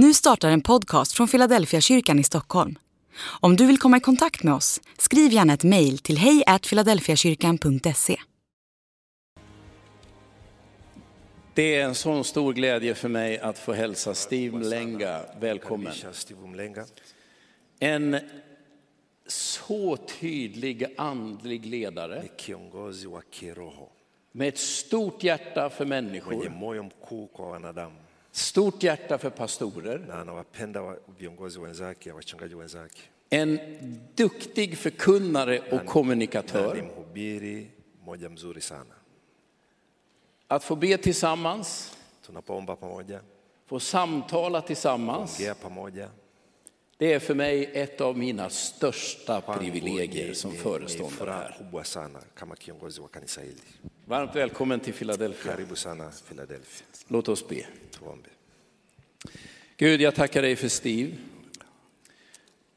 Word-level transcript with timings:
Nu 0.00 0.14
startar 0.14 0.50
en 0.50 0.60
podcast 0.60 1.12
från 1.12 1.28
Philadelphia 1.28 1.80
kyrkan 1.80 2.18
i 2.18 2.24
Stockholm. 2.24 2.78
Om 3.40 3.56
du 3.56 3.66
vill 3.66 3.78
komma 3.78 3.96
i 3.96 4.00
kontakt 4.00 4.42
med 4.42 4.54
oss, 4.54 4.80
skriv 4.98 5.32
gärna 5.32 5.52
ett 5.52 5.64
mejl 5.64 5.98
till 5.98 6.18
hejfiladelfiakyrkan.se. 6.18 8.16
Det 11.54 11.74
är 11.74 11.84
en 11.84 11.94
sån 11.94 12.24
stor 12.24 12.52
glädje 12.52 12.94
för 12.94 13.08
mig 13.08 13.38
att 13.38 13.58
få 13.58 13.72
hälsa 13.72 14.14
Steve 14.14 14.58
Mlenga 14.58 15.20
välkommen. 15.40 15.92
En 17.78 18.20
så 19.26 19.96
tydlig 19.96 20.86
andlig 20.96 21.66
ledare 21.66 22.22
med 24.32 24.48
ett 24.48 24.58
stort 24.58 25.22
hjärta 25.22 25.70
för 25.70 25.84
människor, 25.84 26.48
stort 28.38 28.82
hjärta 28.82 29.18
för 29.18 29.30
pastorer, 29.30 29.98
na 30.08 30.14
anawapenda 30.14 30.80
wa- 30.80 30.96
viongozi 31.18 31.58
wenzake, 31.58 32.12
wachungaji 32.12 32.54
wenzake, 32.54 33.00
en 33.30 33.58
duktig 34.14 34.78
förkunnare 34.78 35.58
och 35.58 35.80
ni 35.82 35.86
kommunikatör. 35.86 36.82
mhubiri 36.82 37.66
mmoja 38.02 38.28
mzuri 38.28 38.60
sana. 38.60 38.94
Att 40.48 40.64
få 40.64 40.76
be 40.76 40.98
tillsammans, 40.98 41.96
Tunapoomba 42.26 42.76
pamoja, 42.76 43.20
få 43.66 43.80
samtala 43.80 44.60
tillsammans, 44.62 45.40
ongea 45.40 45.54
pamoja, 45.54 46.08
det 46.98 47.12
är 47.12 47.18
för 47.18 47.34
mig 47.34 47.70
ett 47.74 48.00
av 48.00 48.18
mina 48.18 48.50
största 48.50 49.40
privilegier 49.40 50.34
som 50.34 50.52
föreståndare 50.52 51.30
här. 51.30 51.56
Varmt 54.04 54.36
välkommen 54.36 54.80
till 54.80 54.94
Philadelphia. 54.94 55.52
Låt 57.08 57.28
oss 57.28 57.48
be. 57.48 57.66
Gud, 59.76 60.00
jag 60.00 60.14
tackar 60.14 60.42
dig 60.42 60.56
för 60.56 60.68
Steve. 60.68 61.12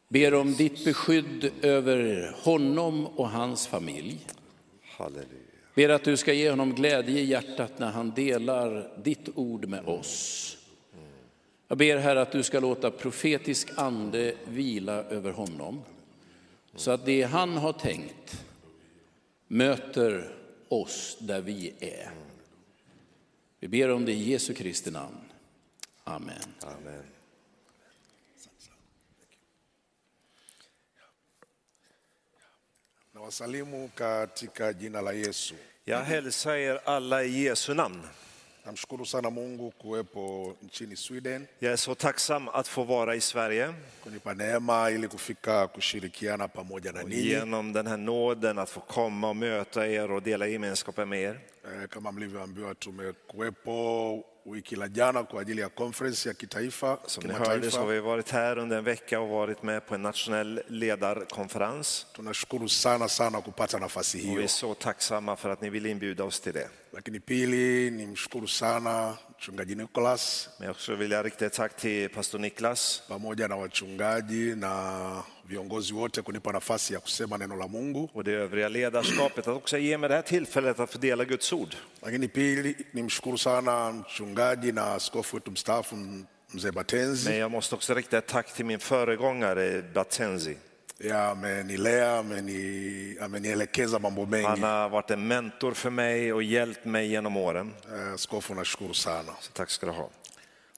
Ber 0.08 0.34
om 0.34 0.54
ditt 0.54 0.86
beskydd 0.86 1.52
över 1.62 2.32
honom 2.44 3.08
och 3.08 3.30
hans 3.30 3.68
familj. 3.68 4.28
Ber 5.76 5.90
att 5.90 6.04
du 6.04 6.18
ska 6.18 6.34
ge 6.34 6.50
honom 6.50 6.76
glädje 6.76 7.20
i 7.20 7.26
hjärtat 7.26 7.80
när 7.80 7.92
han 7.92 8.12
delar 8.12 8.92
ditt 9.04 9.30
ord 9.36 9.68
med 9.68 9.86
oss. 9.86 10.58
Jag 11.72 11.78
ber 11.78 11.98
här 11.98 12.16
att 12.16 12.32
du 12.32 12.44
ska 12.44 12.60
låta 12.60 12.92
profetisk 12.92 13.70
ande 13.76 14.36
vila 14.46 14.94
över 14.94 15.32
honom. 15.32 15.84
Så 16.76 16.92
att 16.92 17.06
det 17.06 17.24
han 17.24 17.58
har 17.58 17.74
tänkt 17.74 18.46
möter 19.48 20.36
oss 20.68 21.18
där 21.20 21.42
vi 21.42 21.74
är. 21.80 22.12
Vi 23.60 23.68
ber 23.68 23.92
om 23.92 24.06
det 24.06 24.12
i 24.12 24.32
Jesu 24.32 24.54
Kristi 24.54 24.92
namn. 24.92 25.18
Amen. 26.04 26.36
Amen. 26.62 27.04
Na 33.12 33.22
wasalimu 33.22 33.90
katika 33.96 34.72
jina 34.72 35.02
la 35.02 35.14
Yesu. 35.14 35.56
Jag 35.84 36.00
hälsar 36.00 36.56
er 36.56 36.82
alla 36.86 37.24
i 37.24 37.44
Jesu 37.44 37.74
namn. 37.74 38.02
Namshukuru 38.66 39.06
sana 39.06 39.30
Mungu 39.30 39.72
kuwepo 39.72 40.56
nchini 40.62 40.96
Sweden, 40.96 41.48
Jag 41.60 41.74
är 41.74 41.78
så 41.78 41.96
tacksam 41.96 42.48
att 42.50 42.68
få 42.68 42.84
vara 42.84 43.16
i 43.16 43.22
Sverige 43.22 43.74
kunipa 44.04 44.34
neema 44.34 44.90
ili 44.92 45.08
kufika 45.08 45.68
kushirikiana 45.68 46.48
pamoja 46.48 46.92
na 46.92 47.02
ninyi. 47.04 47.22
genom 47.30 47.74
den 47.74 47.88
här 47.88 47.98
nåden 47.98 48.60
att 48.60 48.70
få 48.70 48.80
komma 48.80 49.30
och 49.30 49.36
möta 49.36 49.88
er 49.88 50.12
och 50.12 50.22
dela 50.22 50.48
gemenskapen 50.48 51.10
med 51.10 51.22
er. 51.22 51.40
Eh, 51.66 51.88
Kama 51.90 52.12
mlivyoambiwa, 52.12 52.76
tumekuwepo 52.76 54.24
wiki 54.46 54.76
la 54.76 54.88
jana 54.90 55.24
kwa 55.24 55.42
ajili 55.42 55.62
ya 55.62 55.70
conference 55.70 56.30
ya 56.30 56.36
kitaifa 56.36 56.98
Som 57.06 57.24
ni 57.28 57.34
hörde 57.34 57.72
så 57.72 57.80
har 57.80 57.88
vi 57.88 58.00
varit 58.00 58.30
här 58.32 58.58
under 58.60 58.78
en 58.78 58.84
vecka 58.84 59.20
och 59.20 59.30
varit 59.30 59.64
med 59.64 59.86
på 59.88 59.96
en 59.96 60.02
nationell 60.02 60.62
ledarkonferens. 60.68 62.06
Tunashukuru 62.16 62.68
sana 62.70 63.08
sana 63.08 63.42
kupata 63.42 63.78
nafasi 63.80 64.18
Och 64.18 64.24
vi 64.24 64.28
hiyo, 64.30 64.42
är 64.44 64.48
så 64.48 64.74
tacksamma 64.74 65.36
för 65.36 65.50
att 65.50 65.62
ni 65.62 65.70
vill 65.70 65.86
inbjuda 65.86 66.24
oss 66.24 66.40
till 66.40 66.54
det. 66.54 66.70
lakini 66.94 67.20
pili 67.20 67.92
nimshukuru 67.92 68.48
sana 68.48 69.18
mchungaji 69.42 69.76
Nicholas 69.76 70.50
Men 70.60 70.74
jag 70.88 70.96
vill 70.96 71.12
jag 71.12 71.26
rikta 71.26 71.46
ett 71.46 71.54
tack 71.54 71.76
till 71.78 72.10
pastor 72.10 72.40
Niklas 72.40 73.04
pamoja 73.08 73.48
na 73.48 73.56
wachungaji 73.56 74.56
na 74.56 75.24
viongozi 75.48 75.94
wote 75.94 76.22
kunipa 76.22 76.52
nafasi 76.52 76.94
ya 76.94 77.00
kusema 77.00 77.38
neno 77.38 77.56
la 77.56 77.68
Mungu. 77.68 78.10
och 78.14 78.24
det 78.24 78.32
övriga 78.32 78.70
ledarskapet 78.70 79.48
att 79.48 79.56
också 79.56 79.78
ge 79.78 79.98
mig 79.98 80.10
det 80.10 80.16
här 80.16 80.22
tillfället 80.22 80.80
att 80.80 80.92
få 80.92 80.98
dela 80.98 81.26
Guds 81.26 81.54
ord. 81.54 81.76
Lakini 82.02 82.28
pili 82.28 82.76
nimshukuru 82.92 83.38
sana 83.38 83.92
mchungaji 83.92 84.72
na 84.72 84.94
askofu 84.94 85.38
wetu 85.38 85.52
mstaafu 85.52 85.96
mzee 86.52 86.72
Batenzi, 86.72 87.30
Men 87.30 87.38
jag 87.38 87.52
måste 87.52 87.76
också 87.76 87.94
rikta 87.94 88.18
ett 88.18 88.28
tack 88.28 88.54
till 88.54 88.66
min 88.66 88.80
föregångare 88.80 89.82
Batenzi. 89.94 90.58
Ya 91.04 91.30
amenilea, 91.32 92.18
ameni, 92.20 93.18
amenielekeza 93.22 94.00
mambo 94.00 94.22
Han 94.22 94.30
mengi. 94.30 94.62
har 94.62 94.90
varit 94.90 95.12
en 95.12 95.28
mentor 95.28 95.74
för 95.74 95.90
mig 95.90 96.34
och 96.34 96.44
hjälpt 96.44 96.86
mig 96.86 97.08
genom 97.08 97.38
åren. 97.38 97.74
Eh, 97.94 98.14
Askofu, 98.14 98.54
nashukuru 98.54 98.94
sana. 98.94 99.32
Så 99.40 99.52
tack 99.52 99.70
ska 99.70 99.86
du 99.86 99.92
ha. 99.92 100.10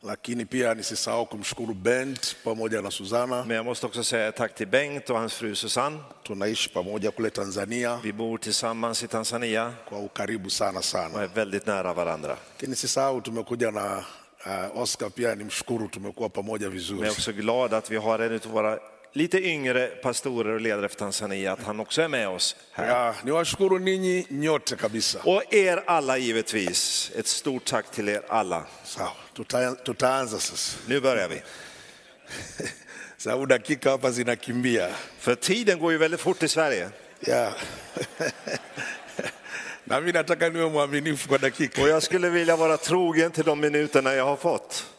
Lakini 0.06 0.46
pia 0.46 0.74
nisisahau 0.74 1.26
kumshukuru 1.26 1.74
Bent 1.74 2.36
pamoja 2.44 2.82
na 2.82 2.92
Suzana, 2.92 3.46
Men 3.46 3.56
jag 3.56 3.66
måste 3.66 3.86
också 3.86 4.04
säga 4.04 4.32
tack 4.32 4.56
till 4.56 4.68
Bengt 4.68 5.10
och 5.10 5.20
hans 5.20 5.34
fru 5.34 5.56
Susanne. 5.56 6.00
tunaishi 6.28 6.70
pamoja 6.74 7.12
kule 7.12 7.30
Tanzania 7.30 8.00
Vi 8.04 8.14
bor 8.14 8.38
tillsammans 8.38 9.04
i 9.04 9.08
Tanzania 9.08 9.74
kwa 9.90 10.00
ukaribu 10.00 10.50
sana 10.50 10.78
och 10.80 10.86
sana. 10.86 11.24
är 11.24 11.28
väldigt 11.28 11.66
nära 11.66 11.94
varandra. 11.94 12.38
Lakini 12.54 12.70
nisisahau 12.70 13.22
tumekuja 13.22 13.72
na 13.72 13.98
uh, 14.46 14.78
Oscar 14.82 15.10
pia 15.10 15.36
nimshukuru, 15.36 15.88
tumekuwa 15.88 16.30
pamoja 16.30 16.60
Men 16.60 16.64
jag 16.68 16.72
vizuri. 16.72 17.08
är 17.08 17.12
också 17.12 17.32
glad 17.32 17.74
att 17.74 17.92
vi 17.92 17.96
har 17.98 18.20
en 18.20 18.34
av 18.34 18.52
våra 18.52 18.80
lite 19.14 19.44
yngre 19.44 19.88
pastorer 19.88 20.54
och 20.54 20.62
ledare 20.62 20.90
för 20.90 20.96
Tanzania, 20.96 21.54
att 21.54 21.64
han 21.64 21.80
också 21.80 22.02
är 22.02 22.08
med 22.08 22.28
oss 22.28 22.56
här. 22.72 23.80
Ninyi 23.80 24.26
nyote 24.30 24.76
kabisa. 24.76 25.20
Och 25.24 25.54
er 25.54 25.84
alla 25.86 26.18
givetvis. 26.18 27.12
Ett 27.16 27.28
stort 27.28 27.66
tack 27.66 27.92
till 27.92 28.10
er 28.10 28.22
alla. 28.28 28.66
Sawa, 28.84 29.12
tuta, 29.36 29.76
tutaanza 29.76 30.40
sasa, 30.40 30.78
Nu 30.88 31.00
börjar 31.00 31.30
vi. 31.30 31.42
sababu 33.18 33.46
dakika 33.46 33.90
hapa 33.90 34.12
zinakimbia. 34.12 34.90
För 35.20 35.36
tiden 35.36 35.80
går 35.80 35.92
ju 35.92 35.98
väldigt 35.98 36.22
fort 36.22 36.44
i 36.44 36.48
Sverige. 36.48 36.90
Ya. 37.20 37.54
na 39.84 40.00
mimi 40.00 40.12
nataka 40.12 40.50
niwe 40.50 40.70
mwaminifu 40.70 41.28
kwa 41.28 41.38
dakika. 41.38 41.82
Och 41.82 41.90
jag 41.90 42.04
skulle 42.04 42.30
vilja 42.30 42.56
vara 42.56 42.78
trogen 42.78 43.32
till 43.32 43.44
de 43.44 43.60
minuterna 43.60 44.14
jag 44.14 44.26
har 44.26 44.38
fått. 44.38 44.93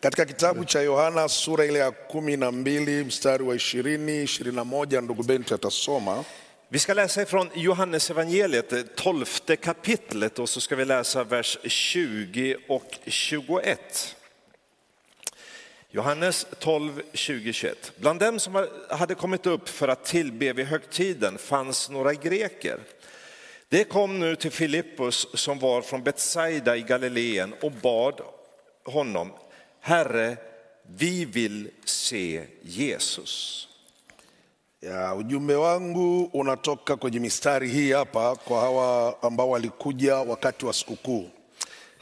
Katika 0.00 0.24
kitabu 0.24 0.64
cha 0.64 0.80
Yohana 0.82 1.28
sura 1.28 1.64
ile 1.64 1.78
ya 1.78 1.90
kumi 1.90 2.36
na 2.36 2.52
mbili 2.52 3.04
mstari 3.04 3.44
wa 3.44 3.54
ishirini 3.54 4.22
ishirini 4.22 4.56
na 4.56 4.64
moja 4.64 5.00
ndugu 5.00 5.22
Benti 5.22 5.54
atasoma. 5.54 6.24
Vi 6.68 6.78
ska 6.78 6.94
läsa 6.94 7.22
ifrån 7.22 7.50
Johannes 7.54 8.10
evangeliet, 8.10 8.70
det 8.70 8.96
tolfte 8.96 9.56
kapitlet 9.56 10.38
och 10.38 10.48
så 10.48 10.60
ska 10.60 10.76
vi 10.76 10.84
läsa 10.84 11.24
vers 11.24 11.58
20 11.64 12.56
och 12.68 12.98
21. 13.06 14.16
Johannes 15.90 16.46
12, 16.58 17.02
20, 17.12 17.52
21. 17.52 17.92
Bland 17.96 18.20
dem 18.20 18.40
som 18.40 18.68
hade 18.90 19.14
kommit 19.14 19.46
upp 19.46 19.68
för 19.68 19.88
att 19.88 20.04
tillbe 20.04 20.52
vid 20.52 20.66
högtiden 20.66 21.38
fanns 21.38 21.90
några 21.90 22.14
greker. 22.14 22.78
Det 23.68 23.84
kom 23.84 24.20
nu 24.20 24.36
till 24.36 24.50
Filippus 24.50 25.26
som 25.34 25.58
var 25.58 25.82
från 25.82 26.02
Betsaida 26.02 26.76
i 26.76 26.82
Galileen 26.82 27.54
och 27.60 27.72
bad 27.72 28.20
honom, 28.84 29.32
Herre, 29.80 30.36
vi 30.84 31.24
vill 31.24 31.70
se 31.84 32.46
Jesus. 32.62 33.66
Ya, 34.82 35.14
ujumbe 35.14 35.54
wangu 35.54 36.24
unatoka 36.32 36.96
kwenye 36.96 37.20
mistari 37.20 37.68
hii 37.68 37.92
hapa 37.92 38.36
kwa 38.36 38.60
hawa 38.60 39.22
ambao 39.22 39.50
walikuja 39.50 40.16
wakati 40.16 40.66
wa 40.66 40.72
sikukuu. 40.72 41.30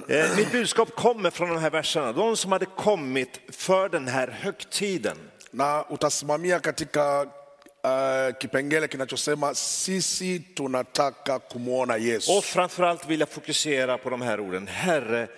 Eh, 0.09 0.37
Mitt 0.37 0.53
budskap 0.53 0.91
kommer 0.94 1.31
från 1.31 1.49
de 1.49 1.59
här 1.61 1.71
verserna, 1.71 2.12
de 2.12 2.37
som 2.37 2.53
hade 2.53 2.67
kommit 2.67 3.41
för 3.49 3.88
den 3.88 4.08
här 4.08 4.29
högtiden. 4.29 5.17
na 5.53 5.85
utasimamia 5.91 6.61
katika 6.61 7.23
uh, 7.23 8.37
kipengele 8.41 8.88
kinachosema 8.88 9.55
sisi 9.55 10.38
tunataka 10.41 11.38
kumwona 11.38 11.97
Yesu. 11.99 12.32
Och 12.38 12.44
framförallt 12.44 13.06
vill 13.11 13.20
jag 13.20 13.29
fokusera 13.29 13.99
på 13.99 14.11
de 14.11 14.23
här 14.23 14.41
orden, 14.41 14.67
Herre, 14.69 15.29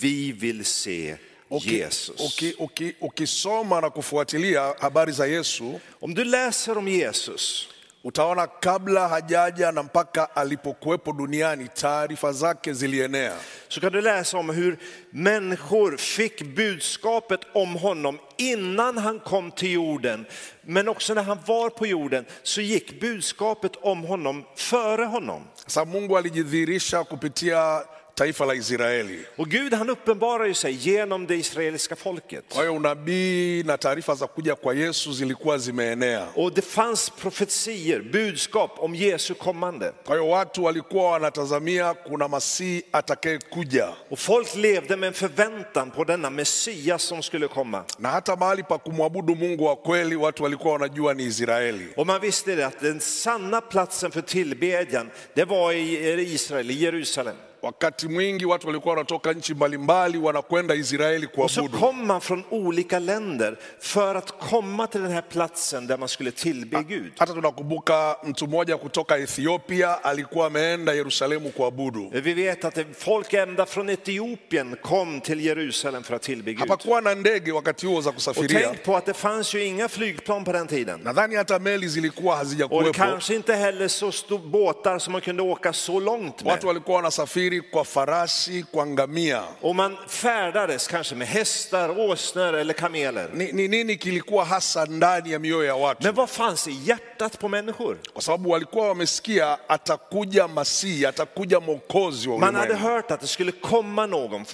vi 0.00 0.32
vill 0.32 0.64
se 0.64 1.16
Uki- 1.50 1.78
Jesus. 1.78 2.20
uki- 2.20 2.54
uki- 2.58 2.94
Ukisoma 3.00 3.80
na 3.80 3.90
kufuatilia 3.90 4.74
habari 4.80 5.12
za 5.12 5.26
Yesu 5.26 5.80
Om 6.00 6.14
du 6.14 6.24
läser 6.24 6.78
om 6.78 6.88
Jesus 6.88 7.68
utaona 8.04 8.46
kabla 8.46 9.08
hajaja 9.08 9.72
na 9.72 9.82
mpaka 9.82 10.36
alipokuwepo 10.36 11.12
duniani 11.12 11.68
taarifa 11.68 12.32
zake 12.32 12.72
zilienea. 12.72 13.32
så 13.68 13.80
kan 13.80 13.92
du 13.92 14.00
läsa 14.00 14.38
om 14.38 14.50
hur 14.50 14.76
människor 15.10 15.96
fick 15.96 16.42
budskapet 16.42 17.40
om 17.54 17.74
honom 17.74 18.18
innan 18.36 18.98
han 18.98 19.20
kom 19.20 19.50
till 19.50 19.72
jorden. 19.72 20.26
Men 20.62 20.88
också 20.88 21.14
när 21.14 21.22
han 21.22 21.38
var 21.46 21.70
på 21.70 21.86
jorden 21.86 22.24
så 22.42 22.60
gick 22.60 23.00
budskapet 23.00 23.72
om 23.82 24.02
honom 24.04 24.44
före 24.56 25.04
honom. 25.04 25.44
Sasa 25.66 25.84
Mungu 25.84 26.16
alijidhihirisha 26.16 27.04
kupitia 27.04 27.82
taifa 28.16 28.44
la 28.46 28.54
Israeli. 28.54 29.18
Och 29.36 29.48
Gud 29.48 29.74
han 29.74 29.90
uppenbarar 29.90 30.44
ju 30.46 30.54
sig 30.54 30.72
genom 30.72 31.26
det 31.26 31.34
israeliska 31.36 31.96
folket. 31.96 32.44
Kwa 32.52 32.60
hiyo 32.62 32.74
unabii 32.74 33.62
na 33.62 33.78
taarifa 33.78 34.14
za 34.14 34.26
kuja 34.26 34.54
kwa 34.54 34.74
Yesu 34.74 35.12
zilikuwa 35.12 35.58
zimeenea. 35.58 36.28
Och 36.36 36.52
det 36.54 36.62
fanns 36.64 37.10
profetier, 37.10 38.02
budskap 38.02 38.70
om 38.78 38.94
Jesu 38.94 39.34
kommande. 39.34 39.92
Kwa 40.04 40.16
hiyo 40.16 40.28
watu 40.28 40.64
walikuwa 40.64 41.10
wanatazamia 41.10 41.94
kuna 41.94 42.28
masihi 42.28 42.84
atakayekuja, 42.92 43.88
Och 44.10 44.18
folk 44.18 44.54
levde 44.54 44.96
med 44.96 45.06
en 45.08 45.14
förväntan 45.14 45.90
på 45.90 46.04
denna 46.04 46.30
Messias 46.30 47.02
som 47.02 47.22
skulle 47.22 47.48
komma. 47.48 47.84
na 47.98 48.08
hata 48.08 48.36
mahali 48.36 48.62
pa 48.62 48.78
kumwabudu 48.78 49.34
Mungu 49.36 49.64
wa 49.64 49.76
kweli 49.76 50.16
watu 50.16 50.42
walikuwa 50.42 50.72
wanajua 50.72 51.14
ni 51.14 51.22
Israeli. 51.24 51.86
Och 51.96 52.06
man 52.06 52.20
visste 52.20 52.54
det 52.56 52.66
att 52.66 52.80
den 52.80 53.00
sanna 53.00 53.60
platsen 53.60 54.10
för 54.10 54.20
tillbedjan, 54.22 55.10
det 55.34 55.44
var 55.44 55.72
i 55.72 56.34
Israel, 56.34 56.70
i 56.70 56.74
Jerusalem. 56.74 57.36
Wakati 57.66 58.08
mwingi 58.08 58.44
watu 58.46 58.66
walikuwa 58.66 58.94
wanatoka 58.94 59.32
nchi 59.32 59.54
mbalimbali 59.54 60.18
wanakwenda 60.18 60.74
Israeli 60.74 61.26
Och 61.36 61.50
så 61.50 61.60
kuabudu. 61.60 61.78
kom 61.78 62.06
man 62.06 62.20
från 62.20 62.44
olika 62.50 62.98
länder 62.98 63.56
för 63.80 64.14
att 64.14 64.30
komma 64.50 64.86
till 64.86 65.02
den 65.02 65.10
här 65.12 65.22
platsen 65.22 65.86
där 65.86 65.98
man 65.98 66.08
skulle 66.08 66.30
tillbe 66.30 66.82
Gud. 66.88 67.12
Hata 67.18 67.32
tunakumbuka 67.34 68.16
mtu 68.24 68.46
mmoja 68.46 68.76
kutoka 68.78 69.18
Ethiopia 69.18 70.04
alikuwa 70.04 70.46
ameenda 70.46 70.94
Yerusalemu 70.94 71.50
kuabudu. 71.50 72.10
Vi 72.12 72.34
vet 72.34 72.64
att 72.64 72.78
folk 72.98 73.34
ända 73.34 73.66
från 73.66 73.88
Etiopien 73.88 74.76
kom 74.82 75.20
till 75.20 75.40
Jerusalem 75.40 76.02
för 76.02 76.14
att 76.16 76.22
tillbe 76.22 76.52
Gud. 76.52 76.60
Hapakuwa 76.60 77.00
na 77.00 77.14
ndege 77.14 77.52
wakati 77.52 77.86
huo 77.86 78.00
za 78.00 78.10
Och 78.10 78.14
kusafiria. 78.16 78.68
tänk 78.68 78.84
på 78.84 78.96
att 78.96 79.06
det 79.06 79.14
fanns 79.14 79.54
ju 79.54 79.64
inga 79.64 79.88
flygplan 79.88 80.44
på 80.44 80.52
den 80.52 80.66
tiden. 80.66 81.00
Nadhani 81.00 81.36
hata 81.36 81.58
meli 81.58 81.88
zilikuwa 81.88 82.32
Och 82.32 82.38
hazijakuwepo. 82.38 82.92
kanske 82.92 83.34
inte 83.34 83.54
heller 83.54 83.88
så 83.88 84.12
stor 84.12 84.38
båtar 84.38 84.98
som 84.98 85.12
man 85.12 85.20
kunde 85.20 85.42
åka 85.42 85.72
så 85.72 86.00
långt 86.00 86.42
med. 86.44 86.52
Watu 86.52 86.66
walikuwa 86.66 86.96
wanasafiri 86.96 87.55
kwa 87.60 87.84
farasi, 87.84 88.62
kwa 88.72 88.86
ngamia. 88.86 89.42
Och 89.60 89.76
man 89.76 89.96
färdades 90.08 90.88
kanske 90.88 91.14
med 91.14 91.28
hästar, 91.28 91.98
åsnor 91.98 92.54
eller 92.54 92.74
kameler. 92.74 93.30
Ni, 93.34 93.52
ni 93.52 93.68
nini 93.68 93.96
kilikuwa 93.96 94.44
hasa 94.44 94.84
ndani 94.84 95.30
ya 95.32 95.38
mioyo 95.38 95.64
ya 95.64 95.74
watu? 95.74 96.02
Men 96.04 96.14
vad 96.14 96.28
fanns 96.30 96.66
i 96.68 96.72
hjärtat 96.72 97.38
på 97.38 97.48
människor? 97.48 97.96
Kwa 98.12 98.22
sababu 98.22 98.50
walikuwa 98.50 98.88
wamesikia 98.88 99.58
atakuja 99.68 100.48
Masihi, 100.48 101.06
atakuja 101.06 101.60
mwokozi 101.60 102.28
wa 102.28 102.38
Man 102.38 102.54
hade 102.54 102.72
ulimwengu. 102.72 102.88
hört 102.94 103.10
att 103.10 103.20
det 103.20 103.26
skulle 103.26 103.52
komma 103.52 104.06
någon, 104.06 104.44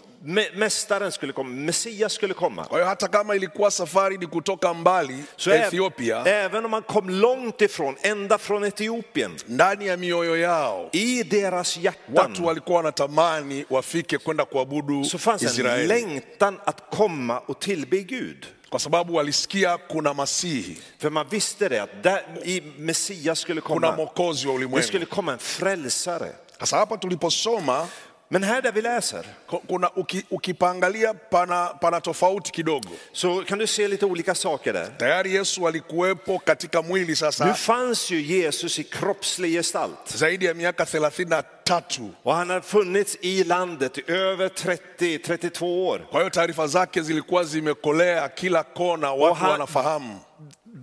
mästaren 0.54 1.12
skulle 1.12 1.32
komma, 1.32 1.50
Messias 1.50 2.12
skulle 2.12 2.34
komma. 2.34 2.64
Kwa 2.64 2.78
hiyo 2.78 2.88
hata 2.88 3.08
kama 3.08 3.34
ilikuwa 3.36 3.70
safari 3.70 4.18
ni 4.18 4.26
kutoka 4.26 4.74
mbali 4.74 5.24
ä- 5.46 5.66
Ethiopia, 5.66 6.22
även 6.26 6.64
om 6.64 6.70
man 6.70 6.82
kom 6.82 7.08
långt 7.10 7.60
ifrån, 7.62 7.96
ända 8.02 8.38
från 8.38 8.64
Etiopien, 8.64 9.36
ndani 9.48 9.86
ya 9.86 9.96
mioyo 9.96 10.36
yao 10.36 10.88
i 10.92 11.24
deras 11.24 11.76
watu 11.76 11.80
hjärtan 11.80 12.44
walikuwa 12.44 12.76
wanatamani 12.76 13.64
wafike 13.70 14.18
kwenda 14.18 14.44
kuabudu 14.44 15.04
så 15.04 15.18
fanns 15.18 15.42
en 15.42 15.48
Israeli, 15.48 15.86
längtan 15.86 16.58
att 16.64 16.80
komma 16.90 17.38
och 17.46 17.58
tillbe 17.60 18.02
Gud. 18.02 18.46
kwa 18.70 18.78
sababu 18.78 19.14
walisikia 19.14 19.78
kuna 19.78 20.14
Masihi, 20.14 20.78
För 20.98 21.10
man 21.10 21.26
visste 21.30 21.68
det 21.68 21.82
att 21.82 22.02
där, 22.02 22.22
i 22.44 22.62
Messias 22.78 23.38
skulle 23.40 23.60
kuna 23.60 23.80
komma, 23.80 23.96
mwokozi 23.96 24.46
wa 24.46 24.52
det 24.52 24.56
ulimwengu. 24.56 24.82
skulle 24.86 25.06
komma 25.06 25.32
en 25.32 25.38
frälsare. 25.38 26.32
Sasa 26.60 26.76
hapa 26.76 26.96
tuliposoma 26.96 27.88
Men 28.32 28.42
här 28.42 28.62
där 28.62 28.72
vi 28.72 28.82
läser 28.82 29.24
ku- 29.46 29.60
kuna 29.68 29.90
uki, 29.96 30.22
ukipaangalia 30.30 31.14
pana, 31.14 31.66
pana 31.80 32.00
tofauti 32.00 32.50
kidogo. 32.52 32.88
så 33.12 33.44
kan 33.48 33.58
du 33.58 33.66
se 33.66 33.88
lite 33.88 34.06
olika 34.06 34.34
saker 34.34 34.72
där. 34.72 34.86
Tayari 34.98 35.34
Yesu 35.34 35.66
alikuwepo 35.66 36.38
katika 36.38 36.82
mwili 36.82 37.06
Nu 37.06 37.16
sasa 37.16 37.54
fanns 37.54 38.10
ju 38.10 38.20
Jesus 38.20 38.78
i 38.78 38.84
kroppslig 38.84 39.52
gestalt. 39.52 40.08
zaidi 40.08 40.46
ya 40.46 40.54
miaka 40.54 40.86
thelathini 40.86 41.30
na 41.30 41.42
tatu. 41.42 42.10
Och 42.22 42.34
han 42.34 42.50
har 42.50 42.60
funnits 42.60 43.16
i 43.20 43.44
landet 43.44 43.98
i 43.98 44.02
över 44.12 44.48
30-32 44.48 45.64
år. 45.86 45.98
Kwa 46.10 46.20
hiyo 46.20 46.30
taarifa 46.30 46.66
zake 46.66 47.02
zilikuwa 47.02 47.44
zimekolea 47.44 48.28
kila 48.28 48.62
kona, 48.62 49.12
watu 49.12 49.44
wanafahamu. 49.44 50.20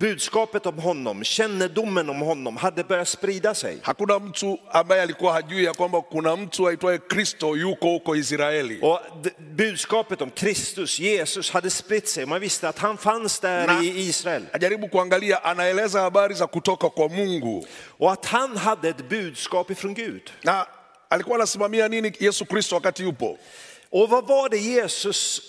Budskapet 0.00 0.66
om 0.66 0.78
honom, 0.78 1.24
kännedomen 1.24 2.10
om 2.10 2.20
honom 2.20 2.56
hade 2.56 2.84
börjat 2.84 3.08
sprida 3.08 3.54
sig. 3.54 3.78
Hakuna 3.82 4.18
mtu 4.18 4.58
ambaye 4.72 5.02
alikuwa 5.02 5.32
hajui 5.32 5.64
ya 5.64 5.74
kwamba 5.74 6.00
kuna 6.02 6.36
mtu 6.36 6.68
aitwaye 6.68 6.98
Kristo 6.98 7.56
yuko 7.56 7.88
huko 7.88 8.16
Israeli. 8.16 8.78
Och 8.82 8.98
budskapet 9.56 10.22
om 10.22 10.30
Kristus, 10.30 10.98
Jesus, 11.00 11.50
hade 11.50 11.70
spritt 11.70 12.08
sig. 12.08 12.26
Man 12.26 12.40
visste 12.40 12.68
att 12.68 12.78
han 12.78 12.98
fanns 12.98 13.40
där 13.40 13.66
Na- 13.66 13.82
i 13.82 14.08
Israel. 14.08 14.42
Ajaribu 14.52 14.88
kuangalia, 14.88 15.44
anaeleza 15.44 16.00
habari 16.00 16.34
za 16.34 16.46
kutoka 16.46 16.88
kwa 16.90 17.08
Mungu 17.08 17.64
Och 17.98 18.12
att 18.12 18.26
han 18.26 18.56
hade 18.56 18.88
ett 18.88 19.08
budskap 19.08 19.70
ifrån 19.70 19.94
Gud. 19.94 20.30
na 20.42 20.66
alikuwa 21.08 21.36
anasimamia 21.36 21.88
nini 21.88 22.12
Yesu 22.20 22.44
Kristo 22.44 22.74
wakati 22.74 23.02
yupo? 23.02 23.38
Och 23.92 24.08
vad 24.10 24.26
var 24.26 24.48
det 24.48 24.58
Jesus 24.58 25.42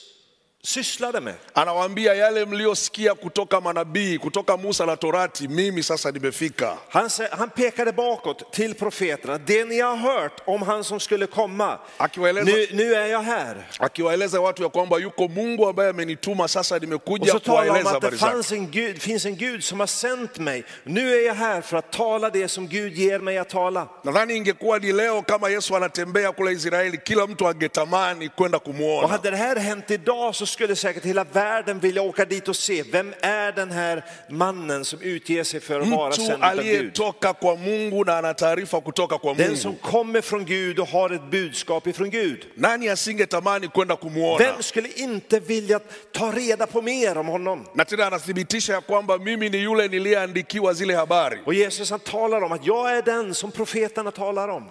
sysslade 0.64 1.22
med? 1.22 1.34
Anawaambia 1.54 2.14
yale 2.14 2.46
mliosikia 2.46 3.16
kutoka 3.16 3.62
manabii, 3.62 4.18
kutoka 4.18 4.58
Musa 4.58 4.86
na 4.86 4.96
Torati, 4.98 5.48
mimi 5.48 5.84
sasa 5.84 6.12
nimefika. 6.12 6.78
Han, 6.90 7.10
han 7.32 7.50
pekade 7.50 7.92
bakåt 7.92 8.52
till 8.54 8.76
profeterna. 8.76 9.38
Det 9.38 9.66
ni 9.66 9.80
har 9.80 9.96
hört 9.96 10.42
om 10.46 10.62
han 10.62 10.84
som 10.84 11.00
skulle 11.00 11.28
komma, 11.28 11.80
Akiwaeleza, 11.98 12.52
nu, 12.52 12.68
nu 12.72 12.94
är 12.96 13.06
jag 13.08 13.20
här. 13.22 13.68
akiwaeleza 13.80 14.40
watu 14.42 14.64
ya 14.64 14.70
kwamba 14.70 14.98
yuko 15.00 15.28
Mungu 15.28 15.68
ambaye 15.70 15.90
amenituma, 15.90 16.48
sasa 16.48 16.76
Och 16.76 16.82
nimekuja 16.82 17.40
kuwaeleza 17.40 17.84
det 17.84 17.90
habari 17.90 18.18
zake. 18.18 18.32
fanns 18.32 18.52
en 18.52 18.68
Gud, 18.72 19.02
finns 19.02 19.26
en 19.26 19.36
Gud 19.36 19.64
som 19.64 19.80
har 19.80 19.88
sänt 19.88 20.38
mig. 20.40 20.64
Nu 20.84 21.14
är 21.16 21.26
jag 21.28 21.36
här 21.36 21.62
för 21.62 21.78
att 21.78 21.92
tala 21.92 22.30
det 22.30 22.48
som 22.48 22.68
Gud 22.68 22.94
ger 22.94 23.20
mig 23.20 23.38
att 23.38 23.50
tala. 23.50 23.88
Nadhani 24.04 24.34
ingekuwa 24.36 24.78
ni 24.78 24.94
leo 24.94 25.22
kama 25.22 25.50
Yesu 25.50 25.76
anatembea 25.76 26.32
kule 26.32 26.52
Israeli, 26.52 26.98
kila 27.06 27.28
mtu 27.28 27.48
angetamani 27.48 28.30
kwenda 28.30 28.58
Och 28.58 28.64
kumwona. 28.64 29.08
hade 29.08 29.32
det 29.32 29.38
här 29.38 29.56
hänt 29.56 29.92
idag 29.92 30.36
så 30.36 30.46
skulle 30.52 30.76
säkert 30.76 31.06
hela 31.06 31.24
världen 31.24 31.80
vilja 31.80 32.02
åka 32.02 32.26
dit 32.26 32.48
och 32.48 32.56
se. 32.56 32.84
Vem 32.84 33.14
är 33.22 33.52
den 33.52 33.72
här 33.72 34.06
mannen 34.30 34.86
som 34.86 35.02
utger 35.02 35.44
sig 35.44 35.60
för 35.60 35.80
att 35.82 35.88
vara 35.88 36.12
sänd 36.12 36.44
av 36.44 36.64
Gud? 36.64 36.94
Den 39.38 39.58
som 39.58 39.76
kommer 39.76 40.22
från 40.22 40.46
Gud 40.46 40.80
och 40.80 40.88
har 40.88 41.10
ett 41.10 41.32
budskap 41.32 41.88
ifrån 41.88 42.10
Gud. 42.10 42.46
Vem 44.40 44.64
skulle 44.64 44.90
inte 44.96 45.40
vilja 45.40 45.80
ta 46.12 46.32
reda 46.32 46.68
på 46.68 46.82
mer 46.82 47.18
om 47.18 47.28
honom? 47.28 47.68
Och 51.46 51.54
Jesus 51.54 51.90
han 51.90 52.00
talar 52.00 52.42
om 52.42 52.52
att 52.52 52.66
jag 52.66 52.98
är 52.98 53.02
den 53.02 53.34
som 53.36 53.52
profeterna 53.52 54.12
talar 54.12 54.48
om. 54.48 54.70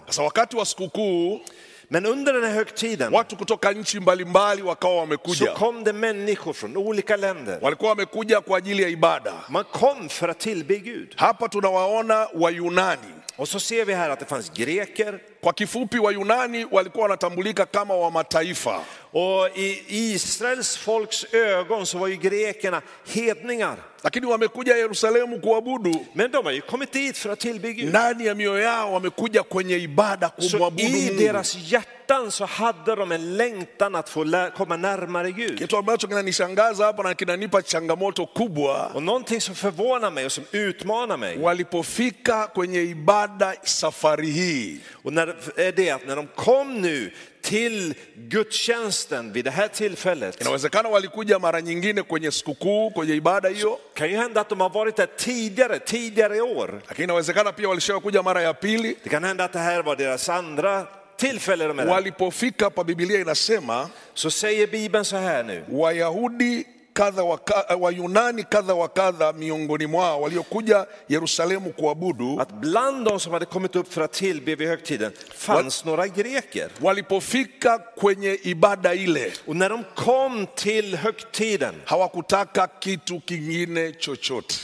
Men 1.93 2.07
under 2.07 2.33
den 2.33 2.45
här 2.45 2.55
högtiden 2.55 3.13
watu 3.15 3.37
kutoka 3.37 3.73
nchi 3.73 4.01
mbalimbali 4.01 4.63
wakawa 4.63 4.95
så 4.95 4.99
wamekuja, 5.01 5.53
kom 5.55 5.85
det 5.85 5.93
människor 5.93 6.53
från 6.53 6.77
olika 6.77 7.17
länder. 7.17 7.59
walikuwa 7.63 7.91
wamekuja 7.91 8.41
kwa 8.41 8.59
ajili 8.59 8.83
ya 8.83 8.89
ibada. 8.89 9.33
Man 9.49 9.65
kom 9.65 10.09
för 10.09 10.29
att 10.29 10.39
tillbe 10.39 10.79
Gud. 10.79 11.15
Hapa 11.17 11.49
tunawaona 11.49 12.29
Wayunani. 12.35 13.15
Och 13.37 13.49
så 13.49 13.61
ser 13.61 13.85
vi 13.85 13.95
här 13.95 14.11
att 14.11 14.21
det 14.21 14.27
fanns 14.27 14.51
greker 14.55 15.19
Kwa 15.43 15.53
kifupi, 15.53 15.99
Wayunani 15.99 16.65
walikuwa 16.65 17.03
wanatambulika 17.03 17.67
kama 17.67 17.95
wa 17.95 18.11
mataifa. 18.11 18.81
Och 19.13 19.49
i 19.59 19.83
Israels 19.89 20.77
folks 20.77 21.27
ögon 21.33 21.87
så 21.87 21.99
var 21.99 22.09
ju 22.09 22.17
grekerna 22.17 22.83
hedningar. 23.07 23.77
lakini 24.03 24.27
wamekuja 24.27 24.77
Yerusalemu 24.79 25.41
kuabudu. 25.41 25.93
Men 26.15 26.31
de 26.31 26.45
har 26.45 26.53
ju 26.53 26.61
kommit 26.61 26.93
dit 26.93 27.17
för 27.19 27.31
att 27.31 27.41
tillbe 27.41 27.73
Gud. 27.73 27.89
Ndani 27.89 28.27
ya 28.27 28.35
mioyo 28.35 28.63
yao 28.63 28.93
wamekuja 28.93 29.43
kwenye 29.43 29.77
ibada 29.77 30.31
Så 30.39 30.51
kumwabudu 30.51 30.83
i 30.89 31.07
Mungu. 31.07 31.19
deras 31.23 31.55
hjärtan 31.57 32.31
så 32.31 32.45
hade 32.45 32.95
de 32.97 33.13
en 33.13 33.37
längtan 33.37 33.95
att 33.95 34.09
få 34.09 34.51
komma 34.57 34.77
närmare 34.77 35.31
Gud. 35.33 35.59
Kitu 35.59 35.77
ambacho 35.77 36.09
kinanishangaza 36.09 36.85
hapa 36.85 37.03
na 37.03 37.15
kinanipa 37.15 37.63
changamoto 37.63 38.27
kubwa, 38.27 38.87
Och 38.95 39.03
någonting 39.03 39.41
som 39.41 39.55
förvånar 39.55 40.11
mig 40.11 40.25
och 40.27 40.33
som 40.33 40.45
utmanar 40.53 41.17
mig, 41.17 41.39
walipofika 41.39 42.47
kwenye 42.55 42.81
ibada 42.81 43.55
safari 43.65 44.31
hii, 44.31 44.81
och 45.05 45.13
när, 45.13 45.29
är 45.57 45.73
det 45.73 45.91
att 45.91 46.07
när 46.07 46.17
de 46.17 46.27
kom 46.27 46.81
nu 46.81 47.11
till 47.43 47.95
gudstjänsten 48.17 49.33
vid 49.33 49.45
det 49.45 49.51
här 49.51 49.69
tillfället, 49.69 50.41
inawezekana 50.41 50.89
walikuja 50.89 51.39
mara 51.39 51.61
nyingine 51.61 52.03
kwenye 52.03 52.31
sikukuu, 52.31 52.91
kwenye 52.91 53.15
ibada 53.15 53.49
hiyo, 53.49 53.79
kan 53.95 54.11
ju 54.11 54.17
hända 54.17 54.41
att 54.41 54.49
de 54.49 54.61
har 54.61 54.71
varit 54.71 54.97
där 54.97 55.07
tidigare, 55.17 55.79
tidigare 55.79 56.41
år. 56.41 56.81
lakini 56.89 57.05
inawezekana 57.05 57.53
pia 57.53 57.69
walishakuja 57.69 58.23
mara 58.23 58.43
ya 58.43 58.53
pili. 58.55 58.97
Det 59.03 59.09
kan 59.09 59.25
hända 59.25 59.45
att 59.45 59.53
det 59.53 59.59
här 59.59 59.83
var 59.83 59.97
deras 59.97 60.29
andra 60.29 60.87
tillfälle 61.17 61.67
de 61.67 61.79
är 61.79 61.85
där. 61.85 61.91
Walipofika 61.91 62.71
pa, 62.71 62.85
Biblia 62.85 63.21
inasema 63.21 63.89
Så 64.15 64.31
säger 64.31 64.67
Bibeln 64.67 65.05
så 65.05 65.17
här 65.17 65.43
nu. 65.43 65.65
Wayahudi 65.69 66.65
kadha 67.01 67.25
wa 67.25 67.39
ka- 67.39 67.77
Wayunani 67.77 68.45
kadha 68.45 68.75
wa 68.75 68.89
kadha 68.89 69.33
miongoni 69.33 69.87
mwao 69.87 70.21
waliokuja 70.23 70.87
Yerusalemu 71.09 71.73
kuabudu, 71.73 72.41
Att 72.41 72.53
bland 72.53 73.05
de 73.05 73.21
som 73.21 73.33
hade 73.33 73.47
kommit 73.47 73.77
upp 73.77 73.93
för 73.93 74.01
att 74.03 74.13
tillbe 74.13 74.55
vid 74.55 74.69
högtiden 74.69 75.13
fanns 75.35 75.85
några 75.85 76.07
greker. 76.07 76.69
walipofika 76.81 77.79
kwenye 77.79 78.39
ibada 78.43 78.95
ile 78.95 79.33
Och 79.47 79.57
när 79.57 79.69
de 79.71 79.85
kom 79.95 80.47
till 80.55 80.97
högtiden 80.97 81.75
hawakutaka 81.85 82.67
kitu 82.81 83.21
kingine 83.21 83.93
chochote. 84.01 84.55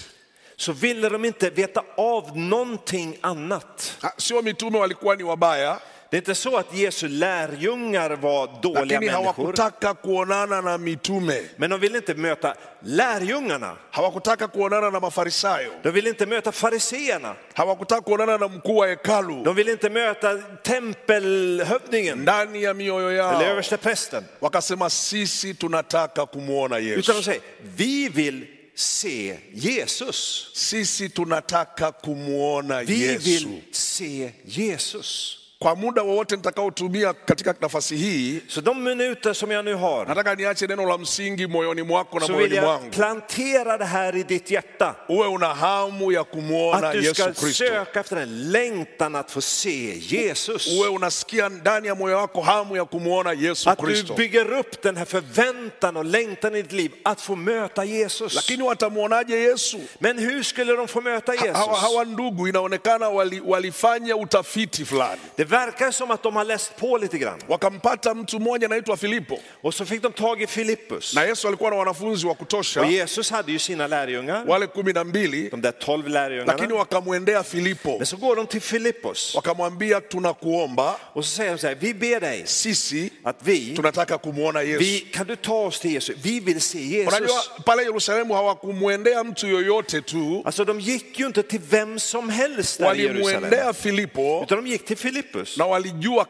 så 0.57 0.73
ville 0.73 1.09
de 1.09 1.25
inte 1.25 1.51
veta 1.51 1.83
av 1.97 2.39
någonting 2.39 3.19
annat. 3.21 3.97
Ah, 4.03 4.11
Sio 4.19 4.43
mitume 4.43 4.79
walikuwa 4.79 5.17
ni 5.17 5.23
wabaya, 5.23 5.79
Det 6.11 6.17
är 6.17 6.19
inte 6.19 6.35
så 6.35 6.57
att 6.57 6.75
Jesu 6.75 7.09
lärjungar 7.09 8.11
var 8.11 8.63
dåliga 8.63 8.81
lakini 8.81 8.99
människor. 8.99 9.23
hawakutaka 9.23 9.95
kuonana 9.95 10.61
na 10.61 10.79
mitume, 10.79 11.41
Men 11.57 11.71
de 11.71 11.81
ville 11.81 11.97
inte 11.99 12.15
möta 12.15 12.55
lärjungarna. 12.81 13.77
hawakutaka 13.91 14.49
kuonana 14.49 14.91
na 14.91 15.01
mafarisayo, 15.01 15.71
De 15.83 15.91
ville 15.91 16.09
inte 16.09 16.27
möta 16.27 16.53
fariseerna. 16.53 17.35
hawakutaka 17.55 18.01
kuonana 18.01 18.37
na 18.37 18.49
mkuu 18.49 18.77
wa 18.77 18.87
hekalu. 18.87 19.43
De 19.45 19.55
ville 19.55 19.73
inte 19.73 19.91
möta 19.91 20.39
tempelhövdingen 20.63 22.19
Ndani 22.23 22.63
ya 22.63 22.75
mioyo 22.75 23.09
eller 23.09 23.17
yao 23.19 23.43
översteprästen. 23.43 24.25
wakasema, 24.41 24.91
sisi 24.91 25.55
tunataka 25.55 26.27
kumwona 26.27 26.79
Yesu, 26.79 26.99
Utan 27.01 27.17
de 27.17 27.23
säger, 27.23 27.41
vi 27.77 28.09
vill 28.09 28.47
se 28.75 29.39
Jesus. 29.53 30.51
sisi 30.55 31.09
tunataka 31.09 31.93
kumwona 31.93 32.83
Vi 32.83 32.95
Yesu. 33.07 33.25
vill 33.25 33.63
se 33.73 34.33
Jesus. 34.45 35.39
Kwa 35.59 35.77
muda 35.77 36.03
wowote 36.03 36.37
nitakaotumia 36.37 37.13
katika 37.13 37.55
nafasi 37.61 37.97
hii, 37.97 38.41
Så 38.49 38.61
de 38.61 38.75
minuter 38.75 39.35
som 39.35 39.51
jag 39.51 39.65
nu 39.65 39.77
har 39.77 40.07
nataka 40.09 40.35
niache 40.35 40.67
neno 40.67 40.87
la 40.89 40.99
msingi 40.99 41.47
moyoni 41.47 41.83
mwako 41.83 42.19
na 42.21 42.27
så 42.27 42.33
vill 42.33 42.37
moyoni 42.37 42.55
jag 42.57 42.65
mwangu, 42.65 42.91
plantera 42.91 43.79
det 43.79 43.85
här 43.85 44.17
i 44.17 44.23
ditt 44.23 44.51
hjärta. 44.51 44.95
uwe 45.09 45.27
una 45.27 45.47
hamu 45.55 46.13
ya 46.13 46.25
kumwona 46.25 46.89
Att 46.89 46.93
du 46.93 46.99
Yesu 47.03 47.15
ska 47.15 47.33
Kristo, 47.33 47.65
söka 47.67 48.01
efter 48.01 48.17
en 48.17 48.53
längtan 48.53 49.15
att 49.17 49.31
få 49.31 49.41
se 49.41 49.99
Jesus. 49.99 50.67
uwe 50.67 50.89
unasikia 50.89 51.49
ndani 51.49 51.89
ya 51.89 51.95
moyo 51.95 52.17
wako 52.17 52.41
hamu 52.41 52.77
ya 52.77 52.85
kumwona 52.85 53.33
Yesu 53.33 53.71
Att 53.71 53.79
du 53.79 53.87
Kristo. 53.87 54.15
bygger 54.15 54.53
upp 54.59 54.83
den 54.83 54.97
här 54.97 55.05
förväntan 55.05 55.97
och 55.97 56.05
längtan 56.05 56.55
i 56.55 56.63
ditt 56.63 56.73
liv 56.73 56.93
att 57.05 57.21
få 57.21 57.37
möta 57.37 57.85
Jesus. 57.85 58.35
Lakini 58.35 58.63
watamwonaje 58.63 59.37
Yesu? 59.37 59.79
Men 59.99 60.19
hur 60.19 60.43
skulle 60.43 60.73
de 60.77 60.89
få 60.89 61.01
möta 61.01 61.33
Hawa, 61.33 61.47
Jesus? 61.47 61.81
hawa 61.83 62.05
ndugu 62.05 62.49
inaonekana 62.49 63.09
wali, 63.09 63.41
walifanya 63.41 64.17
utafiti 64.17 64.85
fulani, 64.85 65.21
Det 65.37 65.46
verkar 65.47 65.91
som 65.91 66.11
att 66.11 66.23
de 66.23 66.37
har 66.37 66.45
läst 66.45 66.77
på 66.77 66.97
lite 66.97 67.19
grann. 67.19 67.39
wakampata 67.49 68.15
mtu 68.15 68.39
mmoja 68.39 68.67
anaitwa 68.67 68.97
Filipo, 68.97 69.39
Och 69.63 69.75
så 69.75 69.85
fick 69.85 70.03
de 70.03 70.13
tag 70.13 70.43
i 70.43 70.47
Filippus. 70.47 71.15
na 71.15 71.25
Yesu 71.27 71.49
alikuwa 71.49 71.71
na 71.71 71.77
wanafunzi 71.77 72.27
wa 72.27 72.33
Och 72.33 72.39
kutosha, 72.39 72.85
Jesus 72.87 73.31
hade 73.31 73.53
ju 73.53 73.59
sina 73.59 73.87
lärjungar, 73.87 74.45
wale 74.47 74.67
kumi 74.67 74.93
na 74.93 75.05
mbili, 75.05 75.49
de 75.51 75.61
där 75.61 75.73
tolv 75.73 76.09
lakini 76.09 76.15
lärjungarna. 76.15 76.75
wakamwendea 76.75 77.43
Filipo 77.43 77.97
Men 77.99 78.07
så 78.07 78.17
går 78.17 78.37
de 78.37 78.47
till 78.47 78.61
Filippus 78.61 79.35
wakamwambia, 79.35 80.01
tunakuomba 80.01 80.97
och 81.15 81.25
så 81.25 81.31
säger 81.37 81.51
de 81.53 81.59
så 81.59 81.67
här, 81.67 81.75
vi 81.81 81.95
ber 81.95 82.21
dig 82.21 82.43
sisi 82.47 83.11
att 83.25 83.37
vi, 83.45 83.77
tunataka 83.77 84.19
kumwona 84.19 84.61
vi 84.63 84.71
Yesu. 84.95 85.07
kan 85.13 85.27
du 85.27 85.37
ta 85.37 85.55
oss 85.55 85.81
till 85.81 85.93
Jesus? 85.93 86.17
Vi 86.23 86.41
vill 86.41 86.61
se 86.61 86.79
Unajua 87.07 87.21
Jesus. 87.29 87.51
pale 87.65 87.83
Yerusalemu 87.83 88.35
hawakumwendea 88.35 89.25
mtu 89.25 89.47
yoyote 89.47 90.01
tu, 90.03 90.43
Alltså 90.45 90.65
de 90.65 90.81
gick 90.81 91.19
ju 91.19 91.27
inte 91.27 91.43
till 91.43 91.61
vem 91.71 91.99
som 91.99 92.31
helst 92.31 92.79
där 92.79 92.95
i 92.95 93.03
Jerusalem. 93.03 93.25
walimwendea 93.43 93.73
Filipo 93.73 94.43
Utan 94.43 94.65
de 94.65 94.71
gick 94.71 94.85
till 94.85 94.97
Filippus. 94.97 95.36
Na 95.57 95.67
walijua 95.67 96.25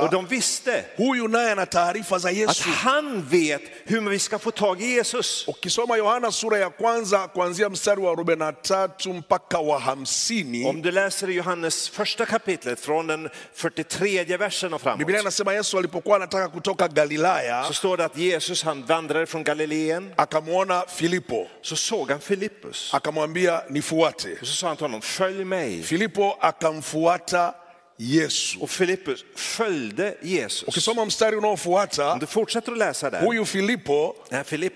Och 0.00 0.10
de 0.10 0.26
visste 0.26 0.84
huyu 0.96 1.28
naye 1.28 1.52
ana 1.52 1.66
taarifa 1.66 2.18
za 2.18 2.28
att 2.28 2.58
han 2.60 3.22
vet 3.22 3.62
hur 3.84 4.00
vi 4.10 4.18
ska 4.18 4.38
få 4.38 4.50
tag 4.50 4.82
i 4.82 4.86
Jesus. 4.94 5.48
Ukisoma 5.48 5.96
Yohana 5.96 6.32
sura 6.32 6.58
ya 6.58 6.70
kwanza 6.70 7.28
kuanzia 7.28 7.68
mstari 7.68 8.00
wa 8.00 8.12
43 8.14 9.12
mpaka 9.12 9.58
wa 9.58 9.78
hamsini 9.78 10.64
Om 10.66 10.82
du 10.82 10.90
läser 10.90 11.28
Johannes 11.28 11.88
första 11.88 12.26
kapitlet 12.26 12.80
från 12.80 13.06
den 13.06 13.28
43 13.54 14.36
versen 14.36 14.74
och 14.74 14.80
framåt. 14.80 14.98
Biblia 14.98 15.20
inasema 15.20 15.54
Yesu 15.54 15.78
alipokuwa 15.78 16.16
anataka 16.16 16.48
kutoka 16.48 16.88
Galilaya 16.88 17.64
Så 17.64 17.72
står 17.74 17.96
det 17.96 18.04
att 18.04 18.16
Jesus 18.16 18.62
han 18.62 18.82
vandrade 18.86 19.26
från 19.26 19.44
Galileen. 19.44 20.12
akamwona 20.16 20.84
Filipo 20.88 21.46
Så 21.62 21.76
såg 21.76 22.10
han 22.10 22.20
Filippus. 22.20 22.94
akamwambia 22.94 23.62
nifuate. 23.70 24.28
Och 24.40 24.46
så 24.46 24.52
sa 24.54 24.66
han 24.68 24.76
till 24.76 24.84
honom, 24.84 25.00
följ 25.02 25.44
mig. 25.44 25.82
Filipo 25.82 26.36
akamfuata 26.40 27.54
Yesu. 27.98 28.58
Och 28.60 28.70
Filippus 28.70 29.24
följde 29.34 30.14
Jesus. 30.22 30.68
Ukisoma 30.68 31.04
mstari 31.04 31.36
unaofuata 31.36 32.12
Om 32.12 32.18
du 32.18 32.26
fortsätter 32.26 32.72
att 32.72 32.78
läsa 32.78 33.10
där. 33.10 33.20
huyu 33.20 33.44
Filipo 33.44 34.14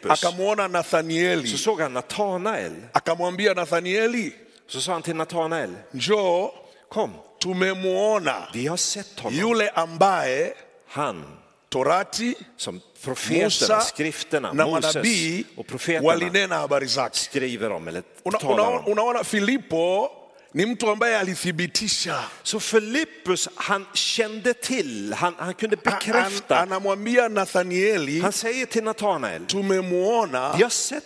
akamwona 0.08 0.62
Så 0.62 0.68
Nathanieli 0.68 1.48
såg 1.48 1.80
han 1.80 1.92
Natanael. 1.92 2.72
akamwambia 2.92 3.54
Nathanieli, 3.54 4.32
Så 4.68 4.80
sa 4.80 4.92
han 4.92 5.02
till 5.02 5.16
Natanael, 5.16 5.70
njoo, 5.92 6.50
kom, 6.88 7.10
tumemwona 7.40 8.48
vi 8.54 8.66
har 8.66 8.76
sett 8.76 9.20
honom. 9.20 9.38
yule 9.40 9.70
ambaye 9.70 10.52
Han 10.88 11.24
Torati, 11.68 12.34
som 12.56 12.80
profeterna, 13.04 13.44
Musa 13.44 13.80
skrifterna, 13.80 14.52
na 14.52 14.66
Moses 14.66 14.94
manabii 14.94 15.44
och 15.56 15.66
profeterna 15.66 16.06
walinena 16.06 16.54
habari 16.58 16.86
zake. 16.88 17.16
skriver 17.16 17.70
om 17.72 17.88
eller 17.88 18.02
talar 18.40 18.76
om. 18.76 18.92
unaona 18.92 19.24
Filipo 19.24 20.08
ni 20.54 20.66
mtu 20.66 20.90
ambaye 20.90 21.16
alithibitisha 21.18 22.24
Så 22.42 22.60
Filippus, 22.60 23.48
han 23.54 23.86
kände 23.94 24.54
till, 24.54 25.12
han, 25.14 25.34
han 25.38 25.54
kunde 25.54 25.76
A- 25.76 25.80
an, 25.84 25.92
bekräfta. 25.92 26.60
anamwambia 26.60 27.28
Nathanieli, 27.28 28.20
Han 28.20 28.32
säger 28.32 28.66
till 28.66 28.84
Natanael, 28.84 29.46
tumemwona 29.46 30.58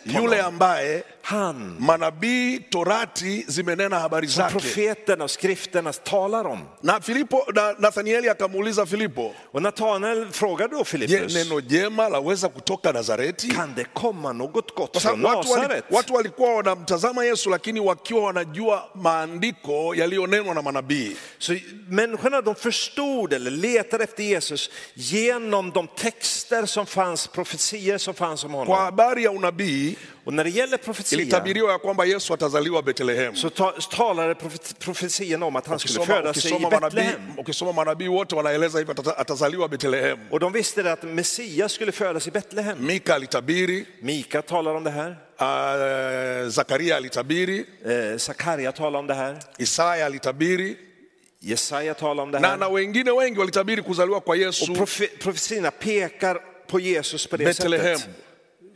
yule 0.06 0.42
ambaye 0.42 1.02
han 1.24 1.76
manabii 1.78 2.58
Torati 2.70 3.44
zimenena 3.48 3.98
habari 3.98 4.26
zake. 4.26 4.52
profeterna 4.52 5.24
och 5.24 5.30
skrifterna 5.30 5.92
talar 5.92 6.44
om. 6.46 6.58
Na 6.80 7.00
Filipo, 7.00 7.42
na, 7.54 7.72
Nathanieli 7.78 8.28
akamuuliza 8.28 8.86
Filipo, 8.86 9.32
Och 9.52 9.62
Natanael 9.62 10.28
frågar 10.32 10.68
då 10.68 10.84
Filippus, 10.84 11.34
neno 11.34 11.60
jema 11.60 12.08
laweza 12.08 12.48
kutoka 12.48 12.92
Nazareti? 12.92 13.48
kan 13.50 13.72
det 13.76 13.84
komma 13.94 14.32
något 14.32 14.74
gott 14.74 14.92
Kwa 14.92 15.00
från 15.00 15.20
Nasaret? 15.22 15.84
watu 15.90 16.14
walikuwa 16.14 16.54
wanamtazama 16.54 17.24
Yesu 17.24 17.50
lakini 17.50 17.80
wakiwa 17.80 18.22
wanajua 18.24 18.88
maandiko 18.94 19.94
yaliyonenwa 19.94 20.54
na 20.54 20.62
manabii. 20.62 21.16
Så 21.38 21.52
människorna 21.88 22.40
de 22.42 22.54
förstod 22.54 23.32
eller 23.32 23.50
letade 23.50 24.04
efter 24.04 24.22
Jesus 24.24 24.70
genom 24.94 25.70
de 25.72 25.88
texter 25.96 26.66
som 26.66 26.86
fanns, 26.86 27.26
profetier 27.28 27.98
som 27.98 28.14
fanns 28.14 28.44
om 28.44 28.50
Kwa 28.50 28.58
honom. 28.60 28.76
habari 28.84 29.24
ya 29.24 29.30
unabii 29.30 29.96
Och 30.26 30.32
när 30.34 30.44
det 30.44 30.50
gäller 30.50 30.76
profetia 30.76 31.18
ilitabiriwa 31.20 31.72
ya 31.72 31.78
kwamba 31.78 32.06
Yesu 32.06 32.32
atazaliwa 32.34 32.82
Betlehem. 32.82 33.36
så 33.36 33.50
ta, 33.50 33.70
talade 33.72 34.34
profet, 34.34 34.78
profetian 34.78 35.42
om 35.42 35.56
att 35.56 35.66
han 35.66 35.78
skulle 35.78 36.06
födas 36.06 36.46
i 36.46 36.66
Betlehem. 36.70 37.38
ukisoma 37.38 37.72
manabii 37.72 38.08
wote 38.08 38.34
wanaeleza 38.34 38.78
hivyo, 38.78 38.94
atata- 38.94 39.14
atazaliwa 39.20 39.68
Betlehem. 39.68 40.18
Och 40.30 40.40
de 40.40 40.52
visste 40.52 40.92
att 40.92 41.02
Messias 41.02 41.72
skulle 41.72 41.92
födas 41.92 42.26
i 42.26 42.30
Betlehem. 42.30 42.86
Mika 42.86 43.14
alitabiri, 43.14 43.86
Mika 44.00 44.42
talar 44.42 44.74
om 44.74 44.84
det 44.84 44.90
här, 44.90 45.10
uh, 46.44 46.50
Zakaria 46.50 46.96
alitabiri, 46.96 47.64
eh, 47.84 48.18
Sakaria 48.18 48.72
talar 48.72 48.98
om 48.98 49.06
det 49.06 49.14
här, 49.14 49.38
Isaya 49.58 50.06
alitabiri 50.06 50.76
Jesaja 51.40 51.94
talar 51.94 52.22
om 52.22 52.30
det 52.30 52.40
na, 52.40 52.48
här. 52.48 52.56
na 52.56 52.68
wengine 52.68 53.12
wengi 53.12 53.38
walitabiri 53.38 53.82
kuzaliwa 53.82 54.20
kwa 54.20 54.34
Och 54.34 54.40
Yesu 54.40 54.74
profe, 54.74 55.06
profetierna 55.06 55.70
pekar 55.70 56.40
på 56.66 56.80
Jesus 56.80 57.26
på 57.26 57.36
det 57.36 57.44
Betlehem. 57.44 57.98
sättet. 57.98 58.14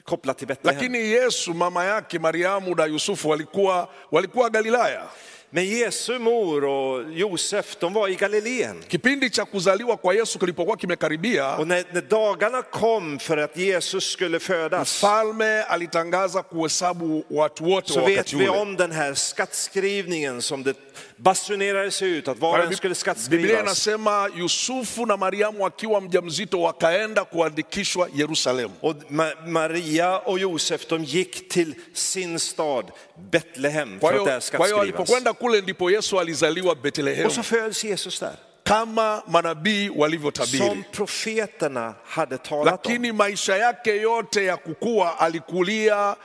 Kopplat 0.09 0.39
till 0.39 0.49
Betlehem. 0.49 0.77
lakini 0.77 0.99
Yesu 0.99 1.55
mama 1.55 1.85
yake 1.85 2.19
Mariamu 2.19 2.75
na 2.75 2.85
Yusufu 2.87 3.29
walikuwa, 3.29 3.89
walikuwa 4.11 4.51
Galilaya. 4.51 5.03
Men 5.51 5.65
Jesu 5.67 6.19
mor 6.19 6.65
och 6.65 7.13
Josef, 7.13 7.77
de 7.81 7.93
var 7.95 8.09
i 8.09 8.15
Galileen. 8.15 8.83
Kipindi 8.89 9.31
cha 9.31 9.45
kuzaliwa 9.45 9.97
kwa 9.97 10.15
Yesu 10.15 10.39
kilipokuwa 10.39 10.77
kimekaribia, 10.77 11.57
Och 11.59 11.67
när, 11.69 11.85
när 11.93 12.01
dagarna 12.03 12.63
kom 12.63 13.19
för 13.19 13.37
att 13.37 13.57
Jesus 13.57 14.11
skulle 14.13 14.39
födas 14.41 14.99
mfalme 14.99 15.63
alitangaza 15.63 16.43
kuhesabu 16.43 17.25
watu 17.31 17.65
wote 17.65 17.93
så 17.93 18.05
vet 18.07 18.33
vi 18.33 18.49
om 18.49 18.77
den 18.77 18.93
här 18.93 19.15
skattskrivningen 19.15 20.43
som 20.43 20.63
det 20.63 20.75
basunerades 21.19 22.03
ut 22.03 22.29
att 22.29 22.39
var 22.39 22.59
och 22.59 22.65
en 22.65 22.77
skulle 22.77 22.89
Biblia 22.89 22.95
skattskrivas. 22.95 23.61
inasema 23.63 24.29
Yusufu 24.37 25.07
na 25.07 25.17
Mariamu 25.17 25.67
akiwa 25.67 26.01
mjamzito 26.01 26.61
wakaenda 26.61 27.25
kuandikishwa 27.25 28.09
Yerusalemu. 28.15 28.75
Och 28.81 28.97
Ma 29.09 29.31
Maria 29.47 30.19
och 30.19 30.39
Josef 30.39 30.87
de 30.89 31.05
gick 31.05 31.49
till 31.49 31.75
sin 31.95 32.39
stad 32.39 32.85
Betlehem 33.31 34.01
för 34.01 34.09
att 34.09 34.13
där 34.13 34.19
kwa 34.25 34.27
hiyo 34.33 34.41
skattskrivas. 34.41 34.81
alipokwenda 34.81 35.33
kule 35.33 35.61
ndipo 35.61 35.91
Yesu 35.91 36.19
alizaliwa 36.21 36.75
Betlehem 36.75 37.27
Och 37.27 37.33
så 37.33 37.43
föds 37.43 37.85
Jesus 37.85 38.21
där. 38.21 38.33
kama 38.65 39.23
manabii 39.27 39.89
walivyotabiri. 39.89 40.59
Som 40.59 40.85
profeterna 40.93 41.95
hade 42.05 42.39
talat 42.39 42.61
om. 42.61 42.67
lakini 42.67 43.13
maisha 43.13 43.57
yake 43.57 43.97
yote 43.97 44.45
ya 44.45 44.57
kukua 44.57 45.19
alikulia 45.21 46.17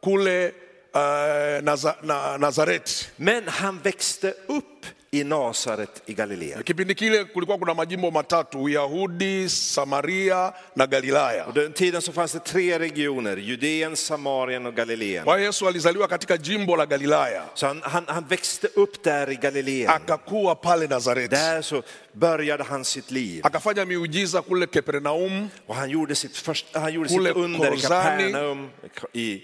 kule 0.00 0.54
Nazareti. 2.38 2.92
Men 3.16 3.48
han 3.48 3.78
växte 3.82 4.34
upp 4.48 4.86
i 5.12 5.24
Nasaret 5.24 6.02
i 6.06 6.14
Galileen. 6.14 6.62
Kipindi 6.62 6.94
kile 6.94 7.24
kulikuwa 7.24 7.58
kuna 7.58 7.74
majimbo 7.74 8.10
matatu, 8.10 8.62
Uyahudi, 8.62 9.48
Samaria 9.48 10.52
na 10.74 10.86
Galilaya. 10.86 11.44
Och 11.46 11.54
den 11.54 11.72
tiden 11.72 12.02
så 12.02 12.12
fanns 12.12 12.32
det 12.32 12.40
tre 12.44 12.78
regioner, 12.78 13.36
Judeen, 13.36 13.96
Samarien 13.96 14.66
och 14.66 14.74
Galileen. 14.74 15.24
Kwa 15.24 15.40
Yesu 15.40 15.68
alizaliwa 15.68 16.08
katika 16.08 16.36
jimbo 16.36 16.76
la 16.76 16.86
Galilaya, 16.86 17.42
Så 17.54 17.66
han, 17.66 17.80
han, 17.82 18.04
han 18.08 18.24
växte 18.28 18.68
upp 18.76 19.04
där 19.04 19.30
i 19.30 19.34
Galileen. 19.36 19.90
akakuwa 19.90 20.54
pale 20.54 20.86
Nazareti, 20.86 21.28
Där 21.36 21.62
så 21.62 21.82
började 22.12 22.64
han 22.64 22.84
sitt 22.84 23.10
liv. 23.10 23.40
akafanya 23.46 23.84
miujiza 23.84 24.42
kule 24.42 24.66
Kapernaum, 24.66 25.48
Och 25.66 25.74
han 25.76 25.90
gjorde 25.90 26.14
sitt, 26.14 26.36
först, 26.36 26.66
han 26.76 26.92
gjorde 26.92 27.08
sitt 27.08 27.18
under 27.36 27.74
i. 27.74 27.80
Kapernaum. 27.80 28.70
I, 29.12 29.42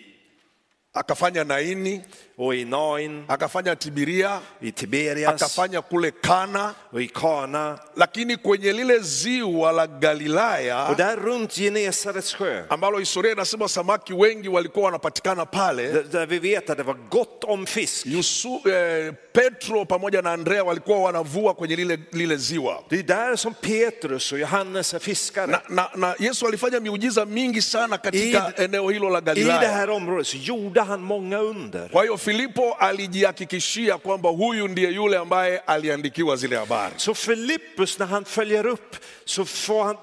akafanya 1.00 1.44
Naini, 1.44 2.00
Oinoin, 2.38 3.24
akafanya 3.28 3.76
Tiberia, 3.76 4.40
i 4.62 4.72
Tiberias 4.72 5.28
akafanya 5.42 5.82
kule 5.82 6.10
Kana, 6.10 6.74
Kana. 7.14 7.78
lakini 7.96 8.36
kwenye 8.36 8.72
lile 8.72 8.98
ziwa 8.98 9.72
la 9.72 9.86
Galilaya 9.86 10.88
Och 10.90 10.96
där 10.96 11.16
runt 11.16 11.52
Genesarets 11.54 12.34
sjö, 12.36 12.64
ambalo 12.68 12.98
historia 12.98 13.32
inasema 13.32 13.68
samaki 13.68 14.12
wengi 14.14 14.48
walikuwa 14.48 14.84
wanapatikana 14.84 15.46
pale. 15.46 16.02
där, 16.12 16.26
vi 16.26 16.38
vet 16.38 16.70
att 16.70 16.76
det 16.76 16.82
var 16.86 16.96
gott 17.10 17.44
om 17.44 17.66
fisk. 17.66 18.06
Yusu, 18.06 18.48
eh, 18.68 19.14
Petro 19.32 19.84
pamoja 19.84 20.22
na 20.22 20.32
Andrea 20.32 20.64
walikuwa 20.64 20.98
wanavua 20.98 21.54
kwenye 21.54 21.76
lile, 21.76 21.98
lile 22.12 22.36
ziwa 22.36 22.82
Det 22.90 22.98
är 22.98 23.02
där 23.02 23.36
som 23.36 23.54
Petrus 23.54 24.32
och 24.32 24.38
Johannes 24.38 24.94
är 24.94 24.98
fiskare. 24.98 25.46
na, 25.46 25.60
na, 25.68 25.90
na 25.96 26.14
Yesu 26.18 26.46
alifanya 26.46 26.80
miujiza 26.80 27.24
mingi 27.24 27.62
sana 27.62 27.98
katika 27.98 28.52
I- 28.58 28.64
eneo 28.64 28.88
hilo 28.90 29.08
la 29.10 29.18
I 29.18 29.22
det 29.22 29.26
Galilaya. 29.34 29.70
här 29.70 29.90
området 29.90 30.26
så 30.26 30.36
gjorde 30.36 30.80
han 30.86 31.00
många 31.00 31.38
under. 31.40 31.88
Kwa 31.88 32.02
hiyo 32.02 32.16
Filipo 32.18 32.72
alijihakikishia 32.72 33.98
kwamba 33.98 34.28
huyu 34.30 34.68
ndiye 34.68 34.90
yule 34.90 35.16
ambaye 35.16 35.58
aliandikiwa 35.58 36.36
zile 36.36 36.56
habari. 36.56 36.94
Så 36.96 37.14
Filippus 37.14 37.98
när 37.98 38.06
han 38.06 38.24
följer 38.24 38.66
upp 38.66 38.96
så 39.24 39.44
får 39.44 39.84
han, 39.84 39.96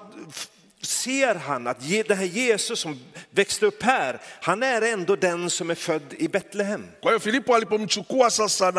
ser 0.82 1.34
han 1.34 1.66
att 1.66 1.88
det 2.08 2.14
här 2.14 2.24
Jesus 2.24 2.80
som 2.80 3.00
växte 3.30 3.66
upp 3.66 3.82
här, 3.82 4.20
han 4.40 4.62
är 4.62 4.82
ändå 4.82 5.16
den 5.16 5.50
som 5.50 5.70
är 5.70 5.74
född 5.74 6.14
i 6.18 6.28
Betlehem. 6.28 6.86
Kwa 7.00 7.10
hiyo 7.10 7.20
Filipo 7.20 7.54
alipomchukua 7.54 8.30
sasa 8.30 8.70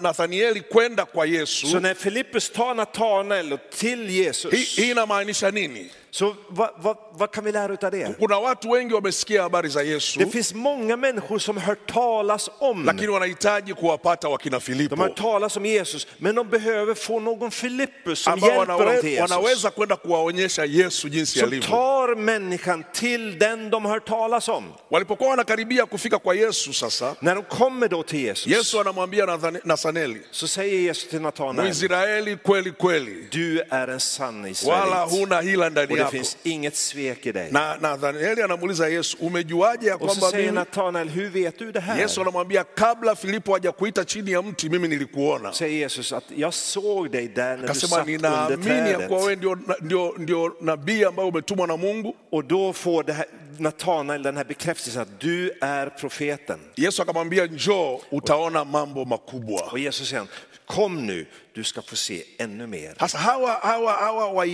Nathanieli 0.00 0.60
kwenda 0.60 1.04
kwa 1.04 1.26
Så 1.26 1.32
Yesu, 1.32 1.80
när 1.80 1.94
Filippus 1.94 2.50
tar 2.50 2.74
Natanael 2.74 3.58
till 3.78 4.10
Jesus, 4.10 4.52
hii 4.52 4.90
inamaanisha 4.90 5.50
nini? 5.50 5.90
Så 6.10 6.34
vad, 6.48 6.70
vad, 6.76 6.96
vad 7.12 7.30
kan 7.30 7.44
vi 7.44 7.52
lära 7.52 7.86
av 7.86 7.90
det? 7.90 8.18
Kuna 8.18 8.38
watu 8.38 8.70
wengi 8.70 8.94
wamesikia 8.94 9.42
habari 9.42 9.68
za 9.68 9.82
Yesu, 9.82 10.18
Det 10.18 10.26
finns 10.26 10.54
många 10.54 10.96
människor 10.96 11.38
som 11.38 11.56
hört 11.56 11.92
talas 11.92 12.50
om, 12.58 12.84
lakini 12.84 13.06
wanahitaji 13.08 13.74
kuwapata 13.74 14.28
wakina 14.28 14.56
de 14.58 14.60
Filipo 14.60 14.96
har 14.96 15.08
hört 15.08 15.16
talas 15.16 15.56
om 15.56 15.66
Jesus, 15.66 16.06
men 16.18 16.34
de 16.34 16.48
behöver 16.48 16.94
få 16.94 17.20
någon 17.20 17.50
Filippus 17.50 18.18
som 18.18 18.32
ambao 18.32 18.50
hjälper 18.50 18.86
dem 18.86 19.00
till 19.00 19.10
Jesus. 19.10 19.30
wanaweza 19.30 19.70
kwenda 19.70 19.96
kuwaonyesha 19.96 20.64
Yesu 20.64 21.08
jinsi 21.08 21.38
Som 21.38 21.48
alivyo. 21.48 21.68
tar 21.68 22.14
människan 22.14 22.84
till 22.92 23.38
den 23.38 23.70
de 23.70 23.84
har 23.84 23.92
hört 23.92 24.06
talas 24.08 24.48
om. 24.48 24.72
Walipokuwa 24.90 25.30
wanakaribia 25.30 25.86
kufika 25.86 26.18
kwa 26.18 26.34
Yesu 26.34 26.72
sasa, 26.72 27.14
När 27.20 27.34
de 27.34 27.44
kommer 27.44 27.88
då 27.88 28.02
till 28.02 28.20
Jesus, 28.20 28.46
Yesu 28.46 28.80
anamwambia 28.80 29.26
Nathanaeli, 29.64 30.20
så 30.30 30.48
säger 30.48 30.80
Jesus 30.80 31.08
till 31.10 31.20
Natanael, 31.20 31.66
Mwisraeli 31.66 32.36
kweli 32.36 32.72
kweli, 32.72 33.28
du 33.30 33.60
är 33.70 33.88
en 33.88 34.00
sann 34.00 34.42
wala 34.42 34.48
israelit 34.50 35.10
huna 35.20 35.40
hila 35.40 35.70
ndani 35.70 35.97
det 35.98 36.04
yako. 36.04 36.10
finns 36.10 36.36
inget 36.44 36.76
svek 36.76 37.26
i 37.26 37.32
dig. 37.32 37.48
Na 37.52 37.76
Nathanaeli 37.80 38.42
anamuuliza 38.42 38.88
Yesu, 38.88 39.16
umejuaje 39.20 39.86
ya 39.88 39.98
kwamba 39.98 40.30
mimi 40.32 40.50
Natanael, 40.52 41.08
hur 41.08 41.28
vet 41.28 41.58
du 41.58 41.72
det 41.72 41.80
här? 41.80 42.00
Yesu 42.00 42.20
anamwambia 42.20 42.64
kabla 42.64 43.14
Filipo 43.16 43.52
hajakuita 43.52 44.04
chini 44.04 44.30
ya 44.30 44.42
mti 44.42 44.68
mimi 44.68 44.88
nilikuona. 44.88 45.52
Säger 45.52 45.78
Jesus 45.78 46.12
att 46.12 46.24
jag 46.36 46.54
såg 46.54 47.10
dig 47.10 47.28
där 47.28 47.56
när 47.56 47.68
du 47.68 47.74
satt 47.74 47.92
under 47.92 48.12
ninaamini 48.12 48.90
ya 48.90 49.08
kuwa 49.08 49.08
trädet. 49.08 49.10
wewe 49.10 49.36
ndio, 49.36 49.58
ndio, 49.80 50.14
ndio 50.18 50.52
nabii 50.60 51.04
ambaye 51.04 51.28
umetumwa 51.28 51.66
na 51.66 51.76
Mungu. 51.76 52.14
Och 52.30 52.44
då 52.44 52.72
får 52.72 53.02
det 53.02 53.12
här, 53.12 53.26
Natanael 53.58 54.22
den 54.22 54.36
här 54.36 54.44
bekräftelsen 54.44 55.02
att 55.02 55.20
du 55.20 55.50
är 55.60 55.86
profeten. 55.86 56.58
Yesu 56.76 57.02
akamwambia 57.02 57.46
njoo, 57.46 58.00
utaona 58.10 58.64
mambo 58.64 59.04
makubwa. 59.04 59.60
Och 59.72 59.78
Jesus 59.78 60.08
säger, 60.08 60.26
kom 60.68 61.06
nu, 61.06 61.26
du 61.52 61.64
ska 61.64 61.82
få 61.82 61.96
se 61.96 62.22
ännu 62.38 62.66
mer. 62.66 62.94
Sasa 62.98 63.18
hawa, 63.18 63.58
hawa, 63.62 63.92
hawa 63.92 64.44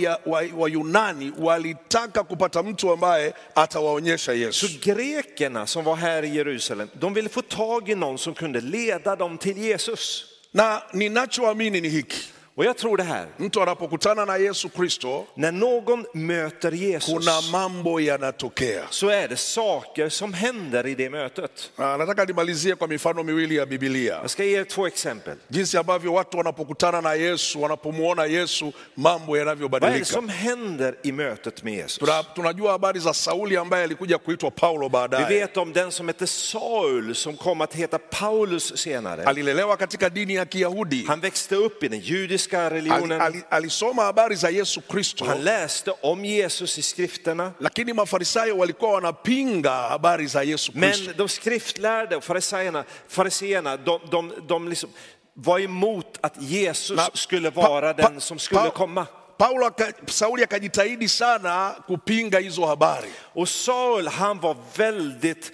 Wayunani 0.55 1.29
wa, 1.29 1.37
wa 1.37 1.45
walitaka 1.45 2.23
kupata 2.23 2.63
mtu 2.63 2.91
ambaye 2.91 3.33
atawaonyesha 3.55 4.33
Yesu. 4.33 4.67
Så 4.67 4.79
grekerna 4.81 5.67
som 5.67 5.83
var 5.85 5.95
här 5.95 6.23
i 6.23 6.27
Jerusalem, 6.27 6.89
de 6.93 7.13
ville 7.13 7.29
få 7.29 7.41
tag 7.41 7.89
i 7.89 7.95
någon 7.95 8.17
som 8.17 8.33
kunde 8.33 8.61
leda 8.61 9.15
dem 9.15 9.37
till 9.37 9.57
Jesus. 9.57 10.25
Na 10.51 10.81
ninachoamini 10.93 11.81
ni 11.81 11.89
hiki, 11.89 12.17
Och 12.57 12.65
jag 12.65 12.77
tror 12.77 12.97
det 12.97 13.03
här, 13.03 13.27
mtu 13.37 13.59
anapokutana 13.61 14.25
na 14.25 14.37
Yesu 14.39 14.69
Kristo 14.69 15.25
när 15.35 15.51
någon 15.51 16.05
möter 16.13 16.71
Jesus 16.71 17.13
kuna 17.13 17.41
mambo 17.51 17.99
yanatokea. 17.99 18.83
så 18.89 19.09
är 19.09 19.27
det 19.27 19.37
saker 19.37 20.09
som 20.09 20.33
händer 20.33 20.87
i 20.87 20.95
det 20.95 21.09
mötet. 21.09 21.71
Ah, 21.75 21.97
Nataka 21.97 22.25
nimalizie 22.25 22.75
kwa 22.75 22.87
mifano 22.87 23.23
miwili 23.23 23.55
ya 23.55 23.65
Biblia, 23.65 24.19
Jag 24.21 24.29
ska 24.29 24.43
ge 24.43 24.59
er 24.59 24.63
två 24.63 24.87
exempel. 24.87 25.35
jinsi 25.49 25.77
ambavyo 25.77 26.13
watu 26.13 26.37
wanapokutana 26.37 27.01
na 27.01 27.13
Yesu, 27.15 27.61
wanapomwona 27.61 28.25
Yesu, 28.25 28.71
mambo 28.95 29.25
Vad 29.31 29.39
är 29.39 29.45
det 29.45 29.49
yanavyobadilika. 29.51 30.05
som 30.05 30.29
händer 30.29 30.95
i 31.03 31.11
mötet 31.11 31.63
med 31.63 31.73
Jesus? 31.73 31.99
Tuna- 31.99 32.23
Tunajua 32.35 32.71
habari 32.71 32.99
za 32.99 33.13
Sauli 33.13 33.57
ambaye 33.57 33.83
alikuja 33.83 34.17
kuitwa 34.17 34.51
Paulo 34.51 34.87
Vi 34.87 34.91
baadaye. 34.91 35.39
vet 35.39 35.57
om 35.57 35.73
den 35.73 35.91
som 35.91 36.07
hette 36.07 36.27
Saul 36.27 37.15
som 37.15 37.37
kom 37.37 37.61
att 37.61 37.73
heta 37.73 37.99
Paulus 37.99 38.73
senare. 38.77 39.23
Alilelewa 39.25 39.77
katika 39.77 40.09
dini 40.09 40.33
ya 40.35 40.45
Kiyahudi. 40.45 41.05
Han 41.07 41.19
växte 41.21 41.55
upp 41.55 41.83
i 41.83 41.87
den 41.87 41.99
judiska 41.99 42.44
Al, 42.53 42.69
religionen. 42.69 43.21
al, 43.21 43.33
alisoma 43.49 44.03
habari 44.03 44.35
za 44.35 44.49
Yesu 44.49 44.81
Kristo, 44.81 45.25
Han 45.25 45.43
läste 45.43 45.91
om 46.01 46.25
Jesus 46.25 46.77
i 46.77 46.81
skrifterna. 46.81 47.51
lakini 47.59 47.93
Mafarisayo 47.93 48.57
walikuwa 48.57 48.91
wanapinga 48.91 49.71
habari 49.71 50.27
za 50.27 50.43
Yesu 50.43 50.71
Kristo. 50.71 51.03
Men 51.05 51.17
de 51.17 51.27
skriftlärde 51.29 52.15
och 52.15 52.23
fariseerna, 52.23 52.83
fariseerna 53.07 53.77
de, 53.77 53.99
de, 54.11 54.33
de 54.47 54.69
liksom 54.69 54.89
var 55.33 55.59
emot 55.59 56.17
att 56.21 56.41
Jesus 56.41 56.97
Na- 56.97 57.09
skulle 57.13 57.49
vara 57.49 57.93
pa- 57.93 58.01
den 58.09 58.21
som 58.21 58.39
skulle 58.39 58.61
Pa- 58.61 58.69
komma. 58.71 59.07
Paulo 59.37 59.69
Sauli 60.07 60.43
akajitahidi 60.43 61.07
sana 61.07 61.75
kupinga 61.87 62.39
hizo 62.39 62.65
habari, 62.65 63.09
Och 63.33 63.49
Saul 63.49 64.07
han 64.07 64.39
var 64.39 64.55
väldigt, 64.77 65.51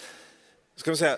ska 0.76 0.90
man 0.92 0.98
säga, 0.98 1.18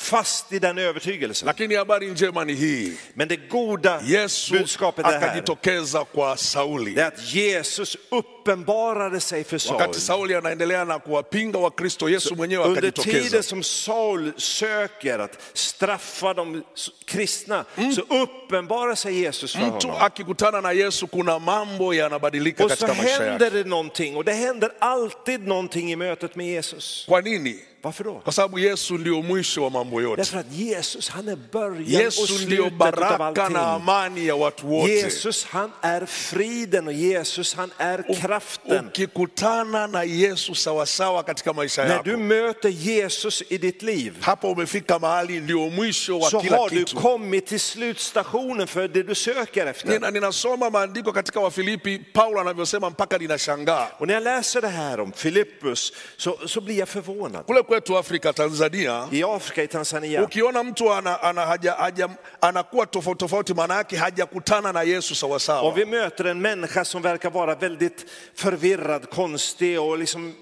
fast 0.00 0.52
i 0.52 0.58
den 0.58 0.78
övertygelsen. 0.78 1.46
lakini 1.46 1.74
habari 1.74 2.06
njema 2.10 2.44
ni 2.44 2.54
hii, 2.54 2.92
Men 3.14 3.28
det 3.28 3.36
goda 3.36 4.00
Yesu 4.06 4.52
budskapet 4.58 5.06
är 5.06 5.10
här. 5.10 5.16
akajitokeza 5.18 6.04
kwa 6.04 6.36
Sauli. 6.36 6.94
Det 6.94 7.02
är 7.02 7.06
att 7.06 7.34
Jesus 7.34 7.96
uppenbarade 8.10 9.20
sig 9.20 9.44
för 9.44 9.58
Saul. 9.58 9.76
Wakati 9.80 10.00
Sauli 10.00 10.34
anaendelea 10.34 10.84
na 10.84 10.98
kuwapinga 10.98 11.58
Wakristo, 11.58 12.08
Yesu 12.08 12.34
mwenyewe 12.34 12.64
Under 12.64 12.90
tiden 12.90 13.42
som 13.42 13.62
Saul 13.62 14.32
söker 14.36 15.18
att 15.18 15.38
straffa 15.52 16.34
de 16.34 16.62
kristna 17.04 17.64
så 17.94 18.00
uppenbarar 18.22 18.94
sig 18.94 19.20
Jesus 19.20 19.52
för 19.52 19.60
Mtu 19.66 19.86
honom. 19.88 20.02
akikutana 20.02 20.60
na 20.60 20.72
Yesu 20.72 21.06
kuna 21.06 21.38
mambo 21.38 21.94
yanabadilika 21.94 22.64
Och 22.64 22.70
så 22.72 22.86
händer 22.86 23.50
det 23.50 23.64
någonting 23.64 24.16
och 24.16 24.24
det 24.24 24.32
händer 24.32 24.70
alltid 24.78 25.46
någonting 25.46 25.92
i 25.92 25.96
mötet 25.96 26.36
med 26.36 26.46
Jesus. 26.46 27.04
Kwa 27.08 27.20
nini? 27.20 27.58
Varför 27.82 28.04
då? 28.04 28.20
Kwa 28.20 28.32
sababu 28.32 28.58
Yesu 28.58 28.98
ndio 28.98 29.22
mwisho 29.22 29.62
wa 29.62 29.70
mambo 29.70 30.00
yote. 30.00 30.16
Därför 30.22 30.38
att 30.38 30.52
Jesus 30.52 31.08
han 31.08 31.28
är 31.28 31.36
början 31.52 31.80
och 31.82 31.88
Yesu 31.90 32.22
ndio 32.22 32.56
slutet 32.56 32.78
baraka 32.78 33.48
na 33.48 33.60
amani 33.60 34.26
ya 34.26 34.36
watu 34.36 34.66
wote. 34.66 34.92
Jesus 34.92 35.44
han 35.44 35.72
är 35.80 36.06
friden 36.06 36.86
och 36.86 36.92
Jesus 36.92 37.54
han 37.54 37.70
är 37.78 38.14
kraften. 38.20 38.86
Ukikutana 38.86 39.86
na 39.86 40.04
Yesu 40.04 40.54
sawasawa 40.54 41.22
katika 41.22 41.52
maisha 41.52 41.84
När 41.84 41.90
yako, 41.90 42.04
du 42.04 42.16
möter 42.16 42.68
Jesus 42.68 43.42
i 43.48 43.58
ditt 43.58 43.82
liv 43.82 44.16
hapo 44.20 44.52
umefika 44.52 44.98
mahali 44.98 45.40
ndio 45.40 45.70
mwisho 45.70 46.18
wa 46.18 46.30
så 46.30 46.40
kila 46.40 46.56
har 46.56 46.70
du 46.70 46.76
kitu. 46.84 46.96
kommit 46.96 47.46
till 47.46 47.60
slutstationen 47.60 48.66
för 48.66 48.88
det 48.88 49.02
du 49.02 49.14
söker 49.14 49.66
efter. 49.66 49.88
Nina, 49.88 50.10
ninasoma 50.10 50.70
maandiko 50.70 51.12
katika 51.12 51.40
Wafilipi, 51.40 51.98
Paulo 52.12 52.40
anavyosema 52.40 52.90
mpaka 52.90 53.18
ninashangaa. 53.18 53.86
Och 53.98 54.06
när 54.06 54.14
jag 54.14 54.22
läser 54.22 54.60
det 54.60 54.68
här 54.68 55.00
om 55.00 55.12
Filippus 55.12 55.92
så, 56.16 56.38
så 56.46 56.60
blir 56.60 56.78
jag 56.78 56.88
förvånad. 56.88 57.46
Kule 57.46 57.62
kwetu 57.70 57.98
Afrika, 57.98 58.32
Tanzania, 58.32 59.08
I 59.12 59.22
Afrika, 59.22 59.62
i 59.62 59.68
Tanzania, 59.68 60.22
ukiona 60.22 60.62
mtu 60.64 60.92
ana, 60.92 61.22
ana, 61.22 61.46
haja, 61.46 61.72
haja, 61.72 62.08
anakuwa 62.40 62.86
tofauti 62.86 63.18
tofauti, 63.18 63.54
maana 63.54 63.74
yake 63.74 63.96
hajakutana 63.96 64.72
na 64.72 64.82
Yesu 64.82 65.12
om 65.14 65.16
sawasawa. 65.16 65.72
vi 65.74 65.84
möter 65.84 66.26
en 66.26 66.40
människa 66.40 66.84
som 66.84 67.02
verkar 67.02 67.30
vara 67.30 67.54
väldigt 67.54 68.06
förvirrad, 68.34 69.10
konstig 69.10 69.80
och 69.80 69.98
liksom, 69.98 70.34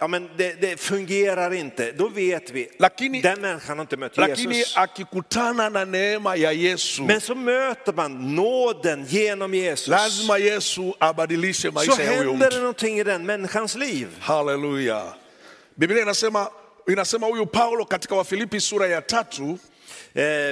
ja 0.00 0.08
men 0.08 0.28
det, 0.36 0.60
det 0.60 0.80
fungerar 0.80 1.54
inte, 1.54 1.92
då 1.92 2.08
vet 2.08 2.50
vi, 2.50 2.68
Lakini- 2.78 3.22
den 3.22 3.40
människan 3.40 3.78
har 3.78 3.84
inte 3.84 3.96
mött 3.96 4.16
Lakini 4.16 4.54
Jesus. 4.54 4.76
akikutana 4.76 5.68
na 5.68 5.84
neema 5.84 6.36
ya 6.36 6.52
Yesu, 6.52 7.02
Men 7.02 7.20
så 7.20 7.34
möter 7.34 7.92
man 7.92 8.34
nåden 8.34 9.06
genom 9.08 9.54
Jesus. 9.54 9.88
lazima 9.88 10.38
Yesu 10.38 10.92
abadilishe 10.98 11.68
Så 11.68 11.72
maisha 11.74 12.02
ya 12.02 12.10
huyo 12.18 12.30
händer 12.30 12.50
det 12.50 12.56
mtu. 12.56 12.58
någonting 12.60 12.98
i 12.98 13.04
den 13.04 13.26
människans 13.26 13.74
liv. 13.74 14.08
Haleluya! 14.20 15.02
Biblia 15.76 16.02
inasema 16.02 16.50
inasema 16.88 17.26
huyu 17.26 17.46
Paulo 17.46 17.84
katika 17.84 18.14
Wafilipi 18.16 18.60
sura 18.60 18.86
ya 18.86 19.02
tatu, 19.02 19.58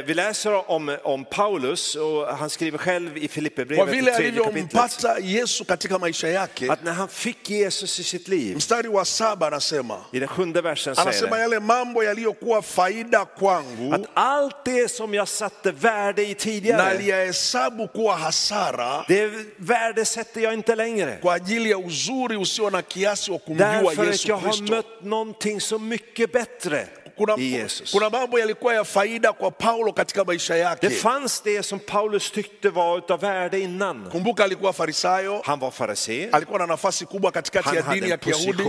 vi 0.07 0.15
läser 0.15 0.71
om, 0.71 0.97
om 1.03 1.25
Paulus 1.25 1.95
och 1.95 2.27
han 2.27 2.51
skriver 2.51 2.79
själv 2.79 3.17
i 3.17 3.29
Filipperbrevet 3.29 4.17
tredje 4.17 4.45
kapitlet. 4.45 5.07
Yesu 5.23 5.65
katika 5.65 5.99
maisha 5.99 6.29
yake, 6.29 6.73
Att 6.73 6.85
när 6.85 6.93
han 6.93 7.09
fick 7.09 7.51
Jesus 7.51 8.01
i 8.01 8.05
sitt 8.05 8.29
liv, 8.29 8.57
mstari 8.57 8.89
wa 8.89 9.05
saba 9.05 9.47
anasema 9.47 10.05
i 10.13 10.19
den 10.19 10.29
sjunde 10.29 10.63
versen 10.63 10.95
anasema 10.97 11.39
yale 11.39 11.61
mambo 11.61 12.03
yaliyokuwa 12.03 12.63
faida 12.63 13.25
kwangu 13.25 13.95
att 13.95 14.07
allt 14.15 14.65
det 14.65 14.89
som 14.91 15.15
jag 15.15 15.29
satte 15.29 15.73
värde 15.73 16.27
i 16.27 16.35
tidigare, 16.35 17.33
kuwa 17.93 18.17
hasara 18.17 19.05
det 19.09 19.31
värdesätter 19.57 20.41
jag 20.41 20.55
inte 20.55 20.75
längre. 20.75 21.19
kwa 21.23 21.35
ajili 21.35 21.71
ya 21.71 21.79
uzuri 21.79 22.37
usio 22.37 22.71
na 22.71 22.83
kiasi 22.83 23.31
wa 23.31 23.39
kumjua 23.39 23.67
Därför 23.67 24.03
att 24.03 24.09
Yesu 24.09 24.29
jag 24.29 24.37
har 24.37 24.71
mött 24.71 25.03
någonting 25.05 25.61
så 25.61 25.79
mycket 25.79 26.33
bättre. 26.33 26.87
Kuna, 27.17 27.35
i 27.37 27.51
Jesus. 27.51 27.91
kuna 27.91 28.11
mambo 28.11 28.39
yalikuwa 28.39 28.75
ya 28.75 28.85
faida 28.85 29.33
kwa 29.33 29.51
Paulo 29.51 29.93
katika 29.93 30.25
maisha 30.25 30.57
yake. 30.57 30.89
Det 30.89 30.95
fanns 30.97 31.43
det 31.45 31.63
som 31.63 31.79
Paulus 31.81 32.31
tyckte 32.33 32.69
var 32.69 32.97
utav 32.99 33.21
värde 33.21 33.61
innan. 33.61 34.09
Kumbuka 34.11 34.45
alikuwa 34.45 34.73
farisayo, 34.73 35.41
Han 35.45 35.61
var 35.61 35.71
farisé, 35.71 36.29
alikuwa 36.33 36.59
na 36.59 36.67
nafasi 36.67 37.07
kubwa 37.07 37.33
katikati 37.33 37.77
ya 37.77 37.83
dini 37.83 38.11
ya 38.11 38.17
Kiyahudi 38.17 38.63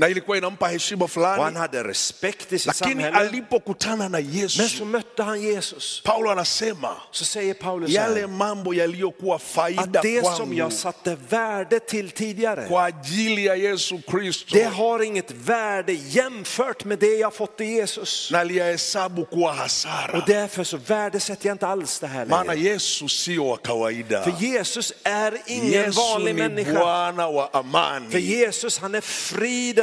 na 0.00 0.08
ilikuwa 0.08 0.36
inampa 0.38 0.68
heshima 0.68 1.04
och 1.04 1.10
han 1.14 1.34
fulani, 1.36 1.56
hade 1.58 1.84
respekt 1.84 2.52
i 2.52 2.58
sitt 2.58 2.66
lakini 2.66 3.02
samhälle. 3.02 3.16
alipokutana 3.16 4.08
na 4.08 4.18
Men 4.20 4.34
Yesu, 4.34 4.68
så 4.68 4.84
mötte 4.84 5.22
han 5.22 5.42
Jesus. 5.42 6.02
Paulo 6.04 6.30
anasema 6.30 6.96
Så 7.10 7.24
säger 7.24 7.54
Paulus 7.54 7.90
yale 7.90 8.26
mambo 8.26 8.74
yaliyokuwa 8.74 9.38
faida 9.38 9.82
att 9.82 10.02
det 10.02 10.26
som 10.36 10.54
jag 10.54 10.72
satte 10.72 11.16
värde 11.28 11.80
till 11.80 12.10
tidigare, 12.10 12.68
kwa 12.68 12.84
ajili 12.84 13.44
ya 13.46 13.56
Yesu 13.56 13.98
Kristo 14.10 14.54
det 14.56 14.64
har 14.64 15.02
inget 15.02 15.30
värde 15.30 15.92
jämfört 15.92 16.84
med 16.84 16.98
det 16.98 17.16
jag 17.18 17.34
fått 17.34 17.60
i 17.60 17.64
Jesus. 17.64 18.30
naliyahesabu 18.30 19.24
kuwa 19.24 19.52
hasara, 19.52 20.18
Och 20.18 20.24
därför 20.26 20.64
så 20.64 20.76
värdesätter 20.76 21.46
jag 21.48 21.54
inte 21.54 21.66
alls 21.66 21.98
det 22.00 22.06
här 22.06 22.26
maana 22.26 22.52
längre. 22.54 22.68
Yesu 22.68 23.08
sio 23.08 23.44
wa 23.44 23.56
kawaida. 23.56 24.22
För 24.22 24.32
Jesus 24.40 24.92
är 25.04 25.38
ingen 25.46 25.72
Yesu 25.72 26.00
vanlig 26.00 26.34
ni 26.34 26.42
människa. 26.42 26.72
Bwana 26.72 27.30
wa 27.30 27.48
För 27.52 27.58
amani. 27.58 28.20
Jesus 28.20 28.78
han 28.78 28.94
är 28.94 29.00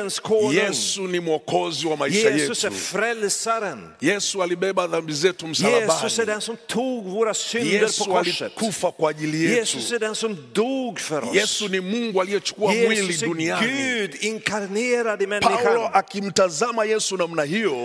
fridens 0.08 0.20
konung. 0.20 0.54
Yesu 0.54 1.08
ni 1.08 1.20
mwokozi 1.20 1.88
wa 1.88 1.96
maisha 1.98 2.30
Jesus 2.30 2.64
är 2.64 2.70
frälsaren. 2.70 3.94
Yesu 4.02 4.44
alibeba 4.44 4.88
dhambi 4.88 5.14
zetu 5.14 5.48
Jesus 5.48 6.20
är 6.20 6.26
den 6.26 6.42
som 6.42 6.58
tog 6.68 7.06
våra 7.06 7.34
synder 7.34 8.06
på 8.06 8.12
korset. 8.12 8.42
alikufa 8.42 8.92
kwa 8.92 9.10
ajili 9.10 9.44
yetu. 9.44 9.56
Jesus 9.56 9.92
är 9.92 10.00
den 10.00 10.16
som 10.16 10.38
dog 10.54 11.00
för 11.00 11.24
oss. 11.24 11.36
Yesu 11.36 11.68
ni 11.68 11.82
Mungu 11.82 12.22
aliyechukua 12.22 12.72
mwili 12.72 12.96
Jesus 12.96 13.22
är 13.22 13.28
duniani. 13.28 13.68
Gud 13.68 14.16
inkarnerad 14.20 15.22
i 15.22 15.28
Paulo 15.28 15.42
människan. 15.42 15.90
akimtazama 15.94 16.86
Yesu 16.86 17.18
namna 17.18 17.44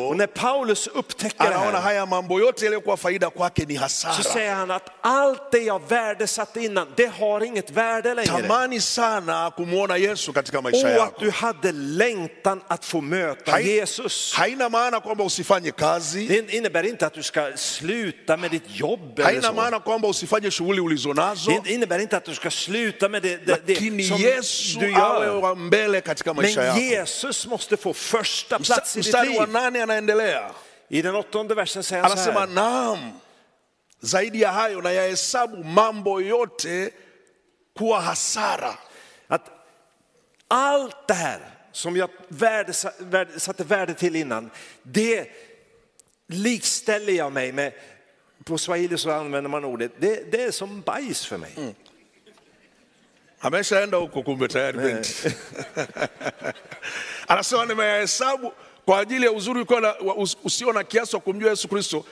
Och 0.08 0.16
när 0.16 0.26
Paulus 0.26 0.86
upptäcker 0.86 1.44
det 1.44 1.54
anaona 1.56 1.78
här 1.78 1.82
haya 1.82 2.06
mambo 2.06 2.40
yote 2.40 2.64
yaliyokuwa 2.64 2.96
faida 2.96 3.30
kwake 3.30 3.64
ni 3.66 3.78
så 3.78 4.22
säger 4.22 4.54
han 4.54 4.70
att 4.70 4.90
allt 5.00 5.52
det 5.52 5.58
jag 5.58 5.82
värdesatte 5.88 6.60
innan, 6.60 6.86
det 6.96 7.06
har 7.06 7.44
inget 7.44 7.70
värde 7.70 8.14
längre. 8.14 8.42
Tamani 8.42 8.80
sana 8.80 9.50
kumwona 9.56 9.98
Yesu 9.98 10.32
katika 10.32 10.60
maisha 10.60 10.96
Och 10.96 11.04
att 11.04 11.18
du 11.20 11.30
hade 11.30 11.72
längtan 12.16 12.60
att 12.68 12.84
få 12.84 13.00
möta 13.00 13.52
Hai- 13.52 13.62
Jesus. 13.62 14.34
Haina 14.34 14.68
maana 14.68 15.00
kwamba 15.00 15.24
usifanye 15.24 15.70
kazi, 15.72 16.26
Det 16.26 16.54
innebär 16.54 16.82
inte 16.86 17.06
att 17.06 17.14
du 17.14 17.22
ska 17.22 17.52
sluta 17.56 18.36
med 18.36 18.50
ditt 18.50 18.62
jobb 18.66 19.20
haina 19.20 19.52
maana 19.52 19.80
kwamba 19.80 20.08
usifanye 20.08 20.50
shughuli 20.50 20.80
ulizonazo, 20.80 21.60
Det 21.64 21.70
innebär 21.74 21.98
inte 21.98 22.16
att 22.16 22.24
du 22.24 22.34
ska 22.34 22.50
sluta 22.50 23.08
med 23.08 23.22
det, 23.22 23.46
det, 23.46 23.66
det 23.66 23.76
som 24.04 24.16
Yesu 24.20 24.78
du 24.80 24.94
awe 24.94 25.26
gör. 25.26 25.40
wa 25.40 25.54
mbele 25.54 26.00
katika 26.00 26.34
maisha 26.34 26.60
Men 26.60 26.66
yako. 26.66 26.80
Jesus 26.80 27.46
måste 27.46 27.76
få 27.76 27.92
första 27.92 28.58
Msta- 28.58 28.74
plats 28.74 28.96
i 28.96 29.00
ditt 29.00 29.14
wa 29.14 29.22
liv. 29.22 29.48
nane 29.48 29.82
anaendelea, 29.82 30.50
I 30.88 31.02
den 31.02 31.14
åttonde 31.14 31.54
versen 31.54 31.82
säger 31.82 32.02
han 32.02 32.18
så 32.18 32.30
här. 32.30 32.46
naam, 32.46 32.98
zaidi 34.00 34.40
ya 34.40 34.50
hayo 34.52 34.80
na 34.80 34.92
yahesabu 34.92 35.64
mambo 35.64 36.20
yote 36.20 36.90
kuwa 37.78 38.00
hasara 38.00 38.74
Att 39.28 39.42
allt 40.48 41.08
det 41.08 41.14
här 41.14 41.40
som 41.72 41.96
jag 41.96 42.10
satte 43.36 43.64
värde 43.64 43.94
till 43.94 44.16
innan, 44.16 44.50
det 44.82 45.28
likställer 46.26 47.12
jag 47.12 47.32
mig 47.32 47.52
med, 47.52 47.72
på 48.44 48.58
swahili 48.58 48.98
så 48.98 49.10
använder 49.10 49.50
man 49.50 49.64
ordet, 49.64 49.92
det, 49.98 50.32
det 50.32 50.42
är 50.42 50.50
som 50.50 50.80
bajs 50.80 51.26
för 51.26 51.36
mig. 51.36 51.74
ameshaenda 53.42 53.96
huko 53.98 54.22
kumbe 54.22 54.48
tayari 54.48 54.76
benki. 54.78 55.12
Anasema 57.28 57.64
nimehesabu 57.64 58.52
kwa 58.84 58.98
ajili 58.98 59.26
ya 59.26 59.32
uzuri 59.32 59.66
usio 60.44 60.72
na 60.72 60.84
kiasi 60.84 61.16
wa 61.16 61.22
kumjua 61.22 61.50
Yesu 61.50 61.68
Kristo, 61.68 62.04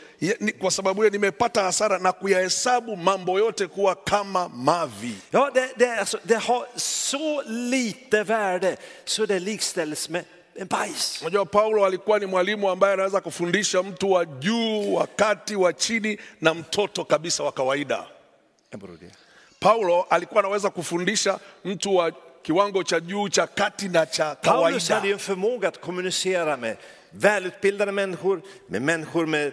kwa 0.59 0.71
sababu 0.71 1.01
hiyo 1.03 1.11
nimepata 1.11 1.63
hasara 1.63 1.99
na 1.99 2.13
kuyahesabu 2.13 2.97
mambo 2.97 3.39
yote 3.39 3.67
kuwa 3.67 3.95
kama 3.95 4.49
mavi. 4.49 5.15
Ja, 5.33 5.51
det, 5.55 5.75
det, 5.77 5.99
alltså, 5.99 6.19
det 6.25 6.39
har 6.39 6.67
så 7.11 7.43
lite 7.47 8.23
värde 8.25 8.77
så 9.05 9.27
det 9.27 9.41
likställs 9.41 10.09
med 10.09 10.25
en 10.55 10.67
bajs. 10.67 11.23
Unajua 11.23 11.45
Paulo 11.47 11.85
alikuwa 11.85 12.19
ni 12.19 12.27
mwalimu 12.27 12.71
ambaye 12.71 12.95
anaweza 12.95 13.21
kufundisha 13.21 13.83
mtu 13.83 14.13
wa 14.13 14.25
juu, 14.25 14.95
wa 14.95 15.07
kati, 15.07 15.57
wa 15.57 15.73
chini 15.73 16.19
na 16.41 16.55
mtoto 16.55 17.05
kabisa 17.05 17.43
wa 17.45 17.53
kawaida. 17.53 18.05
Paulo 19.61 20.03
alikuwa 20.03 20.41
anaweza 20.41 20.71
kufundisha 20.71 21.39
mtu 21.65 21.97
wa 21.97 22.13
kiwango 22.43 22.83
cha 22.83 23.01
juu, 23.01 23.29
cha 23.29 23.47
kati 23.47 23.89
na 23.89 24.07
cha 24.07 24.35
Paulus 24.35 24.89
kawaida. 24.89 24.95
hade 24.95 25.09
ju 25.09 25.13
en 25.13 25.19
förmåga 25.19 25.69
att 25.69 25.81
kommunicera 25.81 26.57
med 26.57 26.77
välutbildade 27.13 27.93
människor, 27.93 28.43
med 28.69 28.83
människor 28.83 29.27
med 29.27 29.53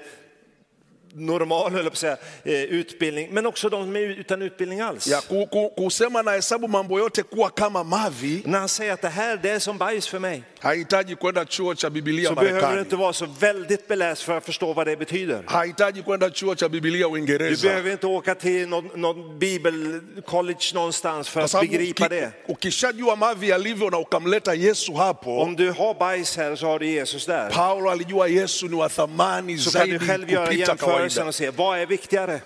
normal 1.13 1.73
eller 1.75 1.83
på 1.83 1.87
att 1.93 1.97
säga, 1.97 2.17
eh, 2.43 2.53
utbildning, 2.53 3.27
men 3.31 3.45
också 3.45 3.69
de 3.69 3.83
som 3.83 3.95
är 3.95 3.99
utan 3.99 4.41
utbildning 4.41 4.79
alls. 4.81 5.07
ku, 5.29 5.69
kusema 5.77 6.21
na 6.21 6.31
hesabu 6.31 6.67
mambo 6.67 6.99
yote 6.99 7.23
kuwa 7.23 7.49
kama 7.49 7.83
mavi 7.83 8.41
När 8.45 8.59
han 8.59 8.69
säger 8.69 8.93
att 8.93 9.01
det 9.01 9.09
här 9.09 9.39
det 9.43 9.49
är 9.49 9.59
som 9.59 9.77
bajs 9.77 10.07
för 10.07 10.19
mig, 10.19 10.43
hahitaji 10.59 11.15
kwenda 11.15 11.45
chuo 11.45 11.75
cha 11.75 11.89
bibilia 11.89 12.29
så 12.29 12.35
behöver 12.35 12.53
du 12.55 12.61
Marekani, 12.61 12.79
inte 12.81 12.95
vara 12.95 13.13
så 13.13 13.25
väldigt 13.39 13.87
beläst 13.87 14.21
för 14.21 14.37
att 14.37 14.45
förstå 14.45 14.73
vad 14.73 14.87
det 14.87 14.97
betyder. 14.97 15.43
hahitaji 15.45 16.03
kwenda 16.03 16.29
chuo 16.29 16.55
cha 16.55 16.69
bibilia 16.69 17.07
Du 17.07 17.13
Uingereza. 17.13 17.67
behöver 17.67 17.91
inte 17.91 18.07
åka 18.07 18.35
till 18.35 18.67
någon, 18.67 18.89
någon 18.95 19.39
bibelcollege 19.39 20.71
någonstans 20.73 21.29
för 21.29 21.41
att 21.41 21.51
sababu 21.51 21.67
begripa 21.69 22.05
uki- 22.05 22.09
det. 22.09 22.31
ukishajua 22.47 23.15
mavi 23.15 23.47
yalivyo 23.47 23.89
na 23.89 23.97
ukamleta 23.99 24.55
Yesu 24.55 24.93
hapo, 24.93 25.31
Om 25.41 25.55
du 25.55 25.71
har 25.71 25.93
bajs 25.93 26.37
här 26.37 26.55
så 26.55 26.65
har 26.67 26.79
du 26.79 26.85
Jesus 26.87 27.25
där. 27.25 27.49
Paulo 27.49 27.89
alijua 27.89 28.27
Yesu 28.27 28.67
ni 28.67 28.75
wa 28.75 28.89
thamani 28.89 29.53
du 29.53 29.59
zaidi 29.59 29.99
kupita 29.99 30.53
jämförelsen 30.53 31.06
kawaida. 31.15 31.27
och 31.29 31.35
se 31.35 31.49
vad 31.49 31.79
är 31.79 31.85
viktigare. 31.85 32.41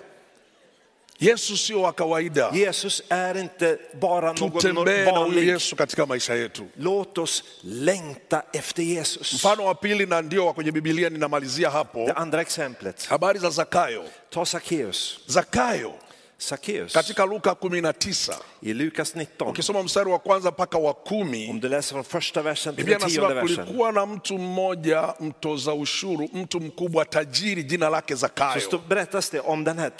Yesu 1.18 1.56
sio 1.56 1.80
wa 1.82 1.92
kawaida. 1.92 2.50
Jesus 2.54 3.02
är 3.08 3.38
inte 3.38 3.78
bara 4.00 4.32
någon 4.32 4.50
Tutembee 4.50 5.04
vanlig. 5.04 5.48
Yesu 5.48 5.76
katika 5.76 6.06
maisha 6.06 6.34
yetu. 6.34 6.62
Låt 6.76 7.18
oss 7.18 7.44
längta 7.62 8.42
efter 8.52 8.82
Jesus. 8.82 9.34
Mfano 9.34 9.64
wa 9.64 9.74
pili 9.74 10.06
na 10.06 10.20
ndio 10.20 10.46
wa 10.46 10.52
kwenye 10.54 10.72
Biblia, 10.72 11.10
ninamalizia 11.10 11.70
hapo, 11.70 12.06
Det 12.06 12.12
andra 12.12 12.40
exemplet, 12.40 13.06
habari 13.06 13.38
za 13.38 13.50
Zakayo. 13.50 14.04
ta 14.30 14.44
Sackeus. 14.44 15.18
Zakayo 15.26 15.92
Sackeus 16.42 16.92
katika 16.92 17.24
Luka 17.26 17.50
19 17.54 18.34
i 18.62 18.74
Lukas 18.74 19.14
19. 19.16 19.50
ukisoma 19.50 19.82
mstari 19.82 20.10
wa 20.10 20.18
kwanza 20.18 20.50
mpaka 20.50 20.78
wa 20.78 20.90
Om 20.90 20.96
kumi 21.04 21.52
du 21.60 21.68
läser 21.68 21.92
från 21.92 22.04
första 22.04 22.42
versen 22.42 22.76
till 22.76 22.84
tionde 22.96 23.34
versen. 23.34 23.56
kulikuwa 23.56 23.92
na 23.92 24.06
mtu 24.06 24.38
mmoja 24.38 25.14
mtoza 25.20 25.74
ushuru, 25.74 26.28
mtu 26.32 26.60
mkubwa 26.60 27.04
tajiri, 27.04 27.62
jina 27.62 27.88
lake 27.90 28.14
Så 28.16 28.20
Zakayo. 28.20 28.60
stå, 28.60 28.78
berättas 28.88 29.30
det 29.30 29.40
om 29.40 29.64
den 29.64 29.78
här 29.78 29.90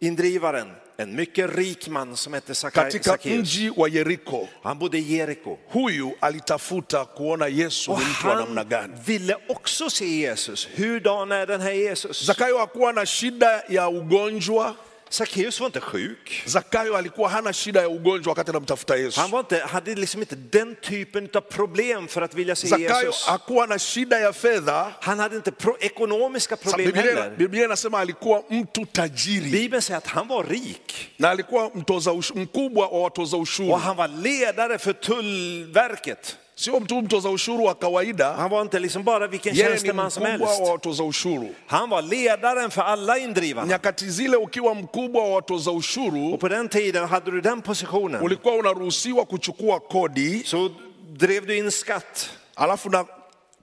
tullindrivaren, 0.00 0.68
en 0.96 1.16
mycket 1.16 1.56
rik 1.56 1.88
man 1.88 2.16
som 2.16 2.32
hette 2.34 2.52
Zacka- 2.52 2.70
katika 2.70 3.18
mji 3.24 3.70
wa 3.76 3.88
Yeriko. 3.88 4.48
Han 4.62 4.78
bodde 4.78 4.98
i 4.98 5.16
Jeriko. 5.16 5.58
Huyu 5.72 6.12
alitafuta 6.20 7.04
kuona 7.04 7.46
Yesu 7.48 7.92
ni 7.96 8.04
mtu 8.04 8.28
wa 8.28 8.34
namna 8.34 8.64
gani. 8.64 8.94
ville 9.06 9.36
också 9.48 9.90
se 9.90 10.04
Jesus. 10.06 10.68
Hurdan 10.76 11.32
är 11.32 11.46
den 11.46 11.60
här 11.60 11.72
Jesus? 11.72 12.26
Zakayo 12.26 12.58
hakuwa 12.58 12.92
na 12.92 13.06
shida 13.06 13.62
ya 13.68 13.88
ugonjwa. 13.88 14.74
Sackeus 15.14 15.60
var 15.60 15.66
inte 15.66 15.80
sjuk. 15.80 16.42
Zakayo 16.46 16.96
alikuwa 16.96 17.28
hana 17.28 17.52
shida 17.52 17.80
ya 17.80 17.88
ugonjwa 17.88 18.30
wakati 18.30 18.50
anamtafuta 18.50 18.96
Yesu. 18.96 19.20
Han 19.20 19.30
var 19.30 19.40
inte, 19.40 19.58
hade 19.60 19.94
liksom 19.94 20.20
inte 20.20 20.36
den 20.36 20.76
typen 20.76 21.28
av 21.34 21.40
problem 21.40 22.08
för 22.08 22.22
att 22.22 22.34
vilja 22.34 22.56
se 22.56 22.66
Zakayo 22.68 23.06
Jesus. 23.06 23.26
hakuwa 23.26 23.66
na 23.66 23.78
shida 23.78 24.18
ya 24.20 24.32
fedha. 24.32 24.92
Han 25.00 25.18
hade 25.18 25.36
inte 25.36 25.52
pro, 25.52 25.76
ekonomiska 25.80 26.56
problem 26.56 26.86
Biblia, 26.86 27.02
heller. 27.04 27.30
Biblia 27.36 27.64
inasema 27.64 27.98
alikuwa 27.98 28.42
mtu 28.50 28.86
tajiri 28.86 29.50
Bibeln 29.50 29.82
säger 29.82 29.98
att 29.98 30.06
han 30.06 30.28
var 30.28 30.44
rik 30.44 31.10
na 31.16 31.30
alikuwa 31.30 31.70
mtoza 31.74 32.14
mkubwa 32.34 32.86
wa 32.88 33.02
watoza 33.02 33.36
ushuru, 33.36 33.70
och 33.72 33.80
han 33.80 33.96
var 33.96 34.08
ledare 34.08 34.78
för 34.78 34.92
tullverket. 34.92 36.36
Sio 36.56 36.80
mtu 36.80 37.02
mtoza 37.02 37.28
ushuru 37.30 37.64
wa 37.64 37.74
kawaida. 37.74 38.32
Han 38.32 38.50
var 38.50 38.62
inte 38.62 38.78
liksom 38.80 39.02
bara 39.04 39.26
vilken 39.26 39.54
tjänsteman 39.54 40.10
som 40.10 40.24
helst. 40.24 40.60
wa 40.60 40.70
watoza 40.72 41.02
ushuru. 41.04 41.48
Han 41.66 41.90
var 41.90 42.02
ledaren 42.02 42.70
för 42.70 42.82
alla 42.82 43.18
indrivarna. 43.18 43.66
Nyakati 43.68 44.10
zile 44.10 44.36
ukiwa 44.36 44.74
mkubwa 44.74 45.22
wa 45.22 45.34
watoza 45.34 45.70
ushuru 45.70 46.34
Och 46.34 46.40
på 46.40 46.48
den 46.48 46.68
tiden 46.68 47.08
hade 47.08 47.30
du 47.30 47.40
den 47.40 47.62
positionen 47.62 48.22
ulikuwa 48.22 48.54
unaruhusiwa 48.54 49.24
kuchukua 49.24 49.80
kodi 49.80 50.42
så 50.44 50.70
drev 51.12 51.46
du 51.46 51.56
in 51.56 51.70
skatt 51.70 52.30
alafu 52.56 52.90
na 52.90 53.04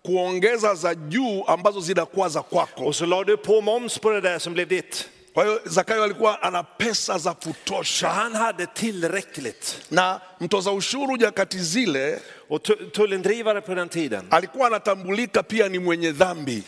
kuongeza 0.05 0.75
za 0.75 0.95
juu 0.95 1.43
ambazo 1.47 1.81
zinakuwa 1.81 2.29
za 2.29 2.41
kwako. 2.41 2.83
och 2.85 2.95
så 2.95 3.05
la 3.05 3.23
du 3.23 3.37
på 3.37 3.61
moms 3.61 3.99
på 3.99 4.09
det 4.11 4.21
där 4.21 4.39
som 4.39 4.53
blev 4.53 4.67
ditt. 4.67 5.09
Kwa 5.33 5.43
hiyo 5.43 5.59
Zakayo 5.65 6.03
alikuwa 6.03 6.41
ana 6.43 6.63
pesa 6.63 7.17
za 7.17 7.31
Så 7.33 7.35
kutosha, 7.49 8.09
han 8.09 8.35
hade 8.35 8.65
tillräckligt. 8.65 9.77
na 9.91 10.21
mtoza 10.39 10.71
ushuru 10.71 11.15
nyakati 11.17 11.59
zile 11.59 12.19
Och 12.51 12.63
tu- 12.63 12.89
tullindrivare 12.89 13.61
på 13.61 13.75
den 13.75 13.89
tiden, 13.89 14.27
alikuwa 14.29 14.67
anatambulika 14.67 15.43
pia 15.43 15.67
ni 15.69 15.79
mwenye 15.79 16.11
dhambi. 16.11 16.63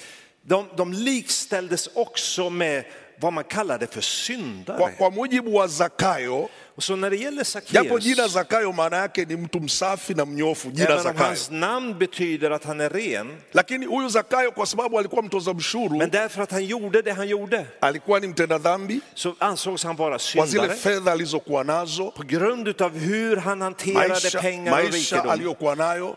de, 0.45 0.65
de 0.77 0.93
likställdes 0.93 1.89
också 1.93 2.49
med 2.49 2.85
vad 3.19 3.33
man 3.33 3.43
kallade 3.43 3.87
för 3.87 3.93
Kwa, 3.93 4.01
syndare. 4.01 4.91
kwa 4.97 5.11
mujibu 5.11 5.55
wa 5.55 5.67
Zakayo, 5.67 6.49
så 6.77 6.95
när 6.95 7.09
det 7.09 7.15
gäller 7.17 7.45
japo 7.73 7.99
jina 7.99 8.15
Sackeus, 8.15 8.33
Zakayo 8.33 8.71
maana 8.73 8.97
yake 8.97 9.25
ni 9.25 9.35
mtu 9.35 9.59
msafi 9.59 10.13
na 10.13 10.25
mnyofu, 10.25 10.69
jina 10.73 10.83
även 10.85 10.97
om 10.97 11.03
Zakayo. 11.03 11.27
hans 11.27 11.51
namn 11.51 11.97
betyder 11.99 12.51
att 12.51 12.63
han 12.63 12.81
är 12.81 12.89
ren, 12.89 13.37
Lakini 13.51 13.85
huyu 13.85 14.09
Zakayo 14.09 14.51
kwa 14.51 14.65
sababu 14.65 14.99
alikuwa 14.99 15.21
mtoza 15.21 15.51
ushuru, 15.51 15.97
men 15.97 16.09
därför 16.09 16.41
att 16.43 16.51
han 16.51 16.65
gjorde 16.65 17.01
det 17.01 17.11
han 17.13 17.27
gjorde, 17.27 17.65
alikuwa 17.81 18.19
ni 18.19 18.27
mtenda 18.27 18.57
dhambi 18.57 19.01
så 19.15 19.35
ansågs 19.39 19.83
han 19.83 19.95
vara 19.95 20.17
kwa 20.35 20.45
zile 20.45 20.47
syndare. 20.47 20.75
fedha 20.79 21.11
alizokuwa 21.11 21.63
nazo, 21.63 22.11
På 22.11 22.23
grund 22.23 22.81
av 22.81 22.97
hur 22.97 23.35
han 23.37 23.61
hanterade 23.61 24.07
maisha, 24.09 24.41
pengar 24.41 24.71
och 24.73 24.83
maisha 24.91 25.15
rikedom, 25.15 25.29
aliyokuwa 25.31 25.75
nayo 25.75 26.15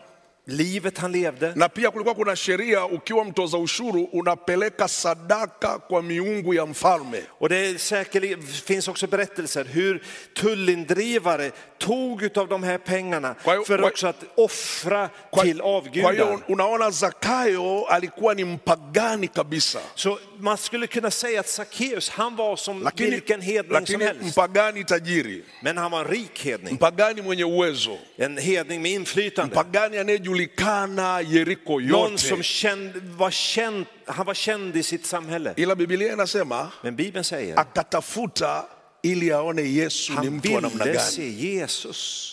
livet 0.49 0.97
han 0.97 1.11
levde. 1.11 1.53
na 1.55 1.69
pia 1.69 1.91
kulikuwa 1.91 2.15
kuna 2.15 2.35
sheria, 2.35 2.85
ukiwa 2.85 3.25
mtoza 3.25 3.57
ushuru 3.57 4.03
unapeleka 4.03 4.87
sadaka 4.87 5.79
kwa 5.79 6.01
miungu 6.03 6.53
ya 6.53 6.65
mfalme. 6.65 7.21
Och 7.39 7.49
det 7.49 7.77
säkerligen, 7.81 8.41
finns 8.43 8.87
också 8.87 9.07
berättelser 9.07 9.65
hur 9.65 10.01
tullindrivare 10.33 11.51
tog 11.77 12.23
utav 12.23 12.47
de 12.47 12.63
här 12.63 12.77
pengarna 12.77 13.33
Kwa 13.43 13.63
för 13.65 13.77
kwa- 13.77 13.87
också 13.87 14.07
att 14.07 14.23
offra 14.35 15.09
Kwa, 15.31 15.43
till 15.43 15.57
kwa 15.59 16.11
hiyo 16.11 16.25
avgudar. 16.25 16.39
unaona 16.47 16.91
Zakayo 16.91 17.85
alikuwa 17.85 18.33
ni 18.33 18.43
mpagani 18.45 19.27
kabisa, 19.27 19.79
Så 19.95 20.19
man 20.39 20.57
skulle 20.57 20.87
kunna 20.87 21.11
säga 21.11 21.39
att 21.39 21.47
Sackeus, 21.49 22.09
han 22.09 22.35
var 22.35 22.55
som 22.55 22.83
lakini, 22.83 23.09
vilken 23.09 23.41
hedning 23.41 23.63
som 23.65 23.73
lakini 23.73 24.03
helst. 24.03 24.21
mpagani 24.37 24.83
tajiri, 24.83 25.43
Men 25.61 25.77
han 25.77 25.91
var 25.91 26.01
en 26.01 26.07
rik 26.11 26.39
hedning, 26.45 26.73
mpagani 26.73 27.21
mwenye 27.21 27.45
uwezo, 27.45 27.97
en 28.17 28.37
hedning 28.37 28.81
med 28.81 28.91
inflytande. 28.91 29.55
mpagani 29.55 29.97
anayejulikana 30.37 31.21
Yeriko 31.21 31.79
Någon 31.79 32.17
som 32.17 32.37
yote. 32.37 32.43
känd, 32.43 32.91
var 33.17 33.31
känd, 33.31 33.85
han 34.05 34.25
var 34.25 34.33
känd 34.33 34.75
i 34.77 34.83
sitt 34.83 35.05
samhälle. 35.05 35.53
Ila 35.57 35.75
Biblia 35.75 36.13
inasema 36.13 36.71
Men 36.81 36.95
Bibeln 36.95 37.23
säger, 37.23 37.59
akatafuta 37.59 38.65
ili 39.01 39.31
aone 39.31 39.61
Yesu 39.61 40.13
ni 40.21 40.29
mtu 40.29 40.53
wa 40.55 40.61
namna 40.61 40.85
gani, 40.85 41.65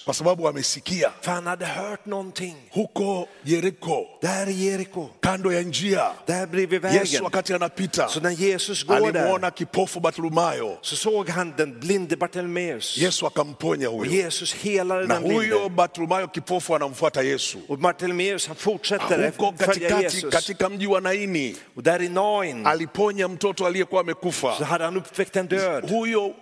kwa 0.05 0.15
sababu 0.15 0.49
amesikia 0.49 1.13
han 1.25 1.47
hade 1.47 1.65
hört 1.67 2.07
någonting. 2.07 2.55
huko 2.71 3.29
Yeriko, 3.45 4.07
Där 4.23 4.47
Jeriko, 4.51 5.11
kando 5.21 5.53
ya 5.53 5.63
njia, 5.63 6.13
där 6.27 6.47
bredvid 6.47 6.85
Yesu 6.85 6.99
vägen. 6.99 7.23
wakati 7.25 7.55
anapita 7.55 8.09
Så 8.09 8.21
när 8.21 8.31
Jesus 8.31 8.87
går 8.87 8.95
där 9.13 9.21
alimuona 9.21 9.51
kipofu 9.51 10.01
Bartimayo, 10.01 10.79
så 10.83 10.97
såg 10.97 11.29
han 11.29 11.53
den 11.57 11.81
blinde 11.81 12.17
Bartimeus. 12.17 12.99
Yesu 12.99 13.27
akamponya 13.27 13.89
huyo, 13.89 14.11
Jesus 14.13 14.53
helade 14.55 15.07
na 15.07 15.15
den 15.21 15.23
huyo 15.33 15.59
blinde. 15.59 15.69
Bartimayo 15.77 16.29
kipofu 16.29 16.75
anamfuata 16.77 17.23
Yesu 17.23 17.59
Och 17.69 17.79
Bartimeus 17.79 18.47
han 18.47 18.57
fortsätter 18.57 19.27
huko 19.27 19.53
katikati, 19.53 20.03
Jesus. 20.05 20.31
katika 20.35 20.69
mji 20.69 20.87
wa 20.87 21.01
Naini 21.01 21.57
Och 21.77 21.83
där 21.83 22.03
i 22.03 22.09
Nain 22.09 22.67
aliponya 22.67 23.29
mtoto 23.29 23.67
aliyekuwa 23.67 24.03
så 24.03 24.07
amekufa. 24.07 24.49
hade 24.65 24.85
han 24.85 24.97
uppväckt 24.97 25.37
en 25.37 25.47
död. 25.49 25.91
Huyo, 25.91 26.35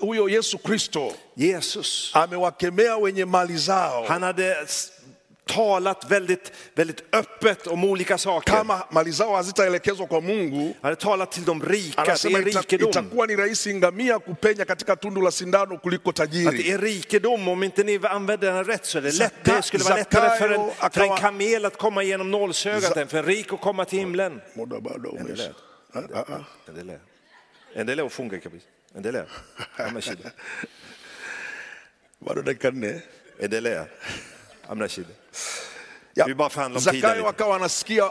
huyo 0.00 0.28
Yesu 0.28 0.58
Kristo 0.58 1.12
Jesus, 1.36 2.10
amewakemea 2.14 2.96
wenye 2.96 3.24
mali 3.24 3.56
zao 3.56 4.04
han 4.06 4.22
hade 4.22 4.56
talat 5.46 6.04
väldigt, 6.10 6.52
väldigt 6.74 7.02
öppet 7.12 7.66
om 7.66 7.84
olika 7.84 8.18
saker. 8.18 8.52
kama 8.52 8.82
mali 8.90 9.10
zao 9.10 9.34
hazitaelekezwa 9.36 10.06
kwa 10.06 10.20
Mungu. 10.20 10.64
Han 10.64 10.74
hade 10.82 10.96
talat 10.96 11.32
till 11.32 11.44
de 11.44 11.62
rika, 11.62 12.02
att 12.02 12.08
Anasema 12.08 12.38
ita, 12.38 12.60
rikedom. 12.60 12.90
itakuwa 12.90 13.26
ni 13.26 13.36
rahisi 13.36 13.74
ngamia 13.74 14.18
kupenya 14.18 14.64
katika 14.64 14.96
tundu 14.96 15.20
la 15.20 15.30
sindano 15.30 15.78
kuliko 15.78 16.10
Att 16.10 16.16
tajiri. 16.16 16.70
är 16.70 16.78
rikedom, 16.78 17.48
om 17.48 17.62
inte 17.62 17.84
ni 17.84 18.00
använder 18.02 18.52
den 18.52 18.64
rätt 18.64 18.86
så 18.86 18.98
är 18.98 19.02
det 19.02 19.18
lätt. 19.18 19.34
Det 19.44 19.62
skulle 19.62 19.84
vara 19.84 19.96
lättare 19.96 20.38
för 20.38 20.50
en, 20.50 20.90
för 20.92 21.00
en 21.00 21.16
kamel 21.16 21.64
att 21.64 21.76
komma 21.78 22.02
genom 22.02 22.30
nålsögat 22.30 22.96
än 22.96 23.08
för 23.08 23.18
en 23.18 23.24
rik 23.24 23.52
att 23.52 23.60
komma 23.60 23.84
till 23.84 23.98
himlen. 23.98 24.40
Ah, 25.92 25.98
ah, 26.14 26.24
ah. 26.28 26.44
Endelea. 26.68 26.98
Endelea 27.74 28.06
ufunge 28.06 28.38
kabisa. 28.40 28.66
Endelea. 28.96 29.26
Hamna 29.76 30.00
shida. 30.00 30.32
Bado 32.20 32.42
dakika 32.42 32.70
nne. 32.70 33.02
Endelea. 33.40 33.86
Hamna 34.68 34.88
shida. 34.88 35.08
Ja. 36.14 36.24
Vi 36.26 36.34
bara 36.34 36.50
förhandlar 36.50 36.78
om 36.78 36.84
Zakayo 37.00 37.28
akawa 37.28 37.56
anasikia, 37.56 38.10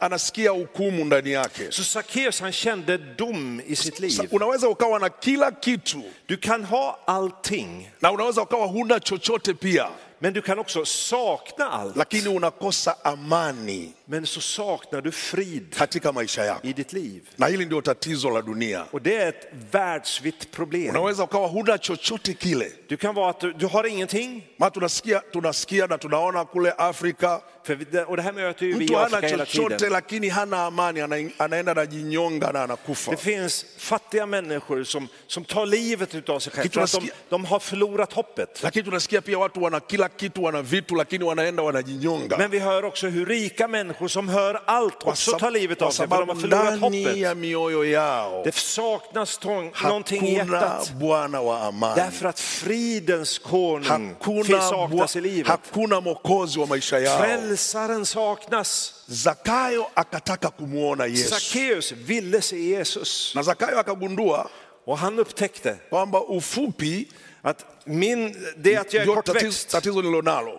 anasikia 0.00 0.50
hukumu 0.50 1.04
ndani 1.04 1.30
yake. 1.32 1.72
Så 1.72 1.84
Sackeus 1.84 2.40
han 2.40 2.52
kände 2.52 2.98
dom 2.98 3.60
i 3.66 3.76
sitt 3.76 4.00
liv. 4.00 4.20
Unaweza 4.30 4.68
ukawa 4.68 4.98
na 4.98 5.10
kila 5.10 5.50
kitu 5.52 6.02
Du 6.28 6.36
kan 6.38 6.64
ha 6.64 6.98
allting, 7.06 7.88
na 8.00 8.12
unaweza 8.12 8.42
ukawa 8.42 8.66
huna 8.66 9.00
chochote 9.00 9.54
pia, 9.54 9.88
men 10.22 10.32
du 10.32 10.42
kan 10.42 10.58
också 10.58 10.84
sakna 10.84 11.64
allt. 11.64 11.96
lakini 11.96 12.28
unakosa 12.28 12.96
amani 13.02 13.92
Men 14.04 14.26
så 14.26 14.40
saknar 14.40 15.00
du 15.00 15.12
frid 15.12 15.74
katika 15.74 16.12
maisha 16.12 16.44
yako, 16.44 16.66
i 16.66 16.72
ditt 16.72 16.92
liv. 16.92 17.28
na 17.36 17.46
hili 17.46 17.64
ndio 17.64 17.80
tatizo 17.80 18.30
la 18.30 18.42
dunia. 18.42 18.84
Och 18.90 19.02
det 19.02 19.16
är 19.16 19.28
ett 19.28 19.48
världsvitt 19.70 20.50
problem. 20.50 20.90
Unaweza 20.90 21.24
ukawa 21.24 21.48
huna 21.48 21.78
chochote 21.78 22.34
kile. 22.34 22.66
Du 22.88 22.96
kan 22.96 23.14
vara 23.14 23.30
att 23.30 23.40
du, 23.40 23.52
du 23.52 23.66
har 23.66 23.86
ingenting. 23.86 24.46
Maana 24.56 24.70
tunasikia, 24.70 25.20
tunasikia 25.32 25.86
na 25.86 25.98
tunaona 25.98 26.44
kule 26.44 26.74
Afrika 26.78 27.40
För 27.62 28.04
och 28.10 28.16
det 28.16 28.22
här 28.22 28.32
möter 28.32 28.66
ju 28.66 28.72
vi 28.72 28.84
mtu 28.84 28.94
hana 28.94 29.20
chochote 29.20 29.88
lakini 29.88 30.28
hana 30.28 30.64
amani, 30.66 31.00
ana, 31.00 31.16
anaenda 31.36 31.74
na 31.74 31.84
jinyonga 31.84 32.52
na 32.52 32.62
anakufa. 32.62 33.10
Det 33.10 33.16
finns 33.16 33.66
fattiga 33.78 34.26
människor 34.26 34.84
som, 34.84 35.08
som 35.26 35.44
tar 35.44 35.66
livet 35.66 36.28
av 36.28 36.38
sig 36.38 36.52
själva 36.52 36.86
de, 36.86 37.10
de 37.28 37.44
har 37.44 37.58
förlorat 37.58 38.12
hoppet. 38.12 38.62
Lakini 38.62 38.84
tunasikia 38.84 39.20
pia 39.20 39.38
watu 39.38 39.62
wana 39.62 39.80
kila 39.80 40.08
kitu, 40.16 40.44
wana 40.44 40.62
vitu, 40.62 40.94
lakini 40.94 41.24
wanaenda 41.24 41.62
wanajinyonga 41.62 42.36
Men 42.38 42.50
vi 42.50 42.58
hör 42.58 42.84
också 42.84 43.08
hur 43.08 43.26
rika 43.26 43.68
människor 43.68 44.08
som 44.08 44.28
hör 44.28 44.60
allt 44.66 45.02
också 45.06 45.38
tar 45.38 45.50
livet 45.50 45.82
av 45.82 45.90
sig 45.90 46.08
för 46.08 46.18
de 46.18 46.28
har 46.28 46.36
förlorat 46.36 46.80
hoppet. 46.80 47.16
ya 47.16 47.34
mioyo 47.34 47.84
yao 47.84 48.42
Det 48.44 48.54
saknas 48.54 49.38
tång, 49.38 49.72
någonting 49.82 50.26
i 50.26 50.34
hakuna 50.38 50.56
hjärtat. 50.60 50.92
Bwana 50.94 51.42
wa 51.42 51.60
amani, 51.60 51.94
Därför 51.96 52.28
att 52.28 52.40
fridens 52.40 53.38
konung 53.38 54.08
hakuna, 54.08 54.60
saknas 54.60 55.16
i 55.16 55.18
bwa- 55.18 55.22
livet. 55.22 55.46
hakuna 55.48 56.00
mwokozi 56.00 56.58
wa 56.60 56.66
maisha 56.66 56.98
yao. 56.98 57.18
Frälsaren 57.22 58.06
saknas. 58.06 58.94
Zakayo 59.06 59.86
akataka 59.94 60.48
kumwona 60.50 61.06
Yesu, 61.06 61.28
Sackeus 61.28 61.92
ville 61.92 62.42
se 62.42 62.56
Jesus 62.56 63.32
na 63.34 63.42
Zakayo 63.42 63.78
akagundua 63.78 64.48
och 64.86 64.98
han 64.98 65.18
upptäckte 65.18 65.76
kwamba 65.90 66.20
ufupi 66.28 67.08
att 67.42 67.64
min, 67.84 68.34
det 68.56 68.76
att 68.76 68.92
jag 68.94 69.02
är 69.02 69.06
kortväxt, 69.14 69.70
tatizo 69.70 70.02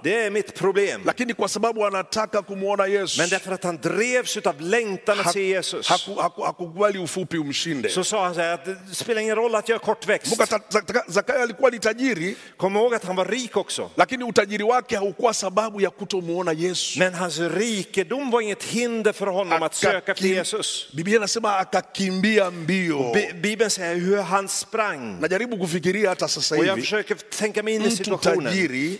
det 0.03 0.15
är 0.25 0.29
mitt 0.29 0.53
problem. 0.55 1.01
lakini 1.05 1.33
kwa 1.33 1.47
sababu 1.47 1.83
anataka 1.83 2.41
kumwona 2.41 2.87
Yesu 2.87 3.21
Men 3.21 3.29
därför 3.29 3.51
att 3.51 3.63
han 3.63 3.77
drevs 3.81 4.37
av 4.37 4.61
längtan 4.61 5.19
att 5.19 5.33
se 5.33 5.43
Jesus 5.47 5.89
haku- 5.89 6.15
haku- 6.15 6.45
hakukubali 6.45 6.99
ufupi 7.03 7.37
umshinde. 7.37 7.89
så 7.89 8.03
sa 8.03 8.23
han 8.25 8.35
så 8.35 8.41
här 8.41 8.53
att 8.53 8.65
det 8.65 8.77
spelar 8.95 9.21
ingen 9.21 9.35
roll 9.35 9.55
att 9.55 9.69
jag 9.69 9.75
är 9.75 9.79
kortväxt. 9.79 10.29
Kumbuka 10.29 10.45
ta- 10.59 10.79
Zaka- 10.79 11.11
Zakayo 11.11 11.41
alikuwa 11.43 11.69
ni 11.69 11.79
tajiri, 11.79 12.35
Kom 12.57 12.75
ihåg 12.75 12.93
att 12.95 13.03
han 13.05 13.15
var 13.15 13.25
rik 13.25 13.57
också. 13.57 13.89
lakini 13.95 14.23
utajiri 14.23 14.63
wake 14.63 14.95
haukuwa 14.97 15.33
sababu 15.33 15.81
ya 15.81 15.89
kutomwona 15.89 16.53
Yesu. 16.53 16.99
Men 16.99 17.13
hans 17.13 17.39
rikedom 17.39 18.31
var 18.31 18.41
inget 18.41 18.63
hinder 18.63 19.13
för 19.13 19.27
honom 19.27 19.63
att 19.63 19.75
söka 19.75 20.11
efter 20.11 20.25
Jesus. 20.25 20.87
Biblia 20.93 21.17
inasema 21.17 21.57
akakimbia 21.57 22.51
mbio. 22.51 23.13
Bi- 23.13 23.33
Bibeln 23.33 23.69
säger 23.69 23.95
hur 23.95 24.17
han 24.21 24.47
sprang. 24.49 25.19
Najaribu 25.21 25.57
kufikiria 25.57 26.09
hata 26.09 26.27
sasa 26.27 26.55
Och 26.55 26.65
jag 26.71 26.79
försöker 26.79 27.15
tänka 27.15 27.63
mig 27.63 27.73
in 27.75 27.81
i 27.81 27.91
situationen. 27.91 28.53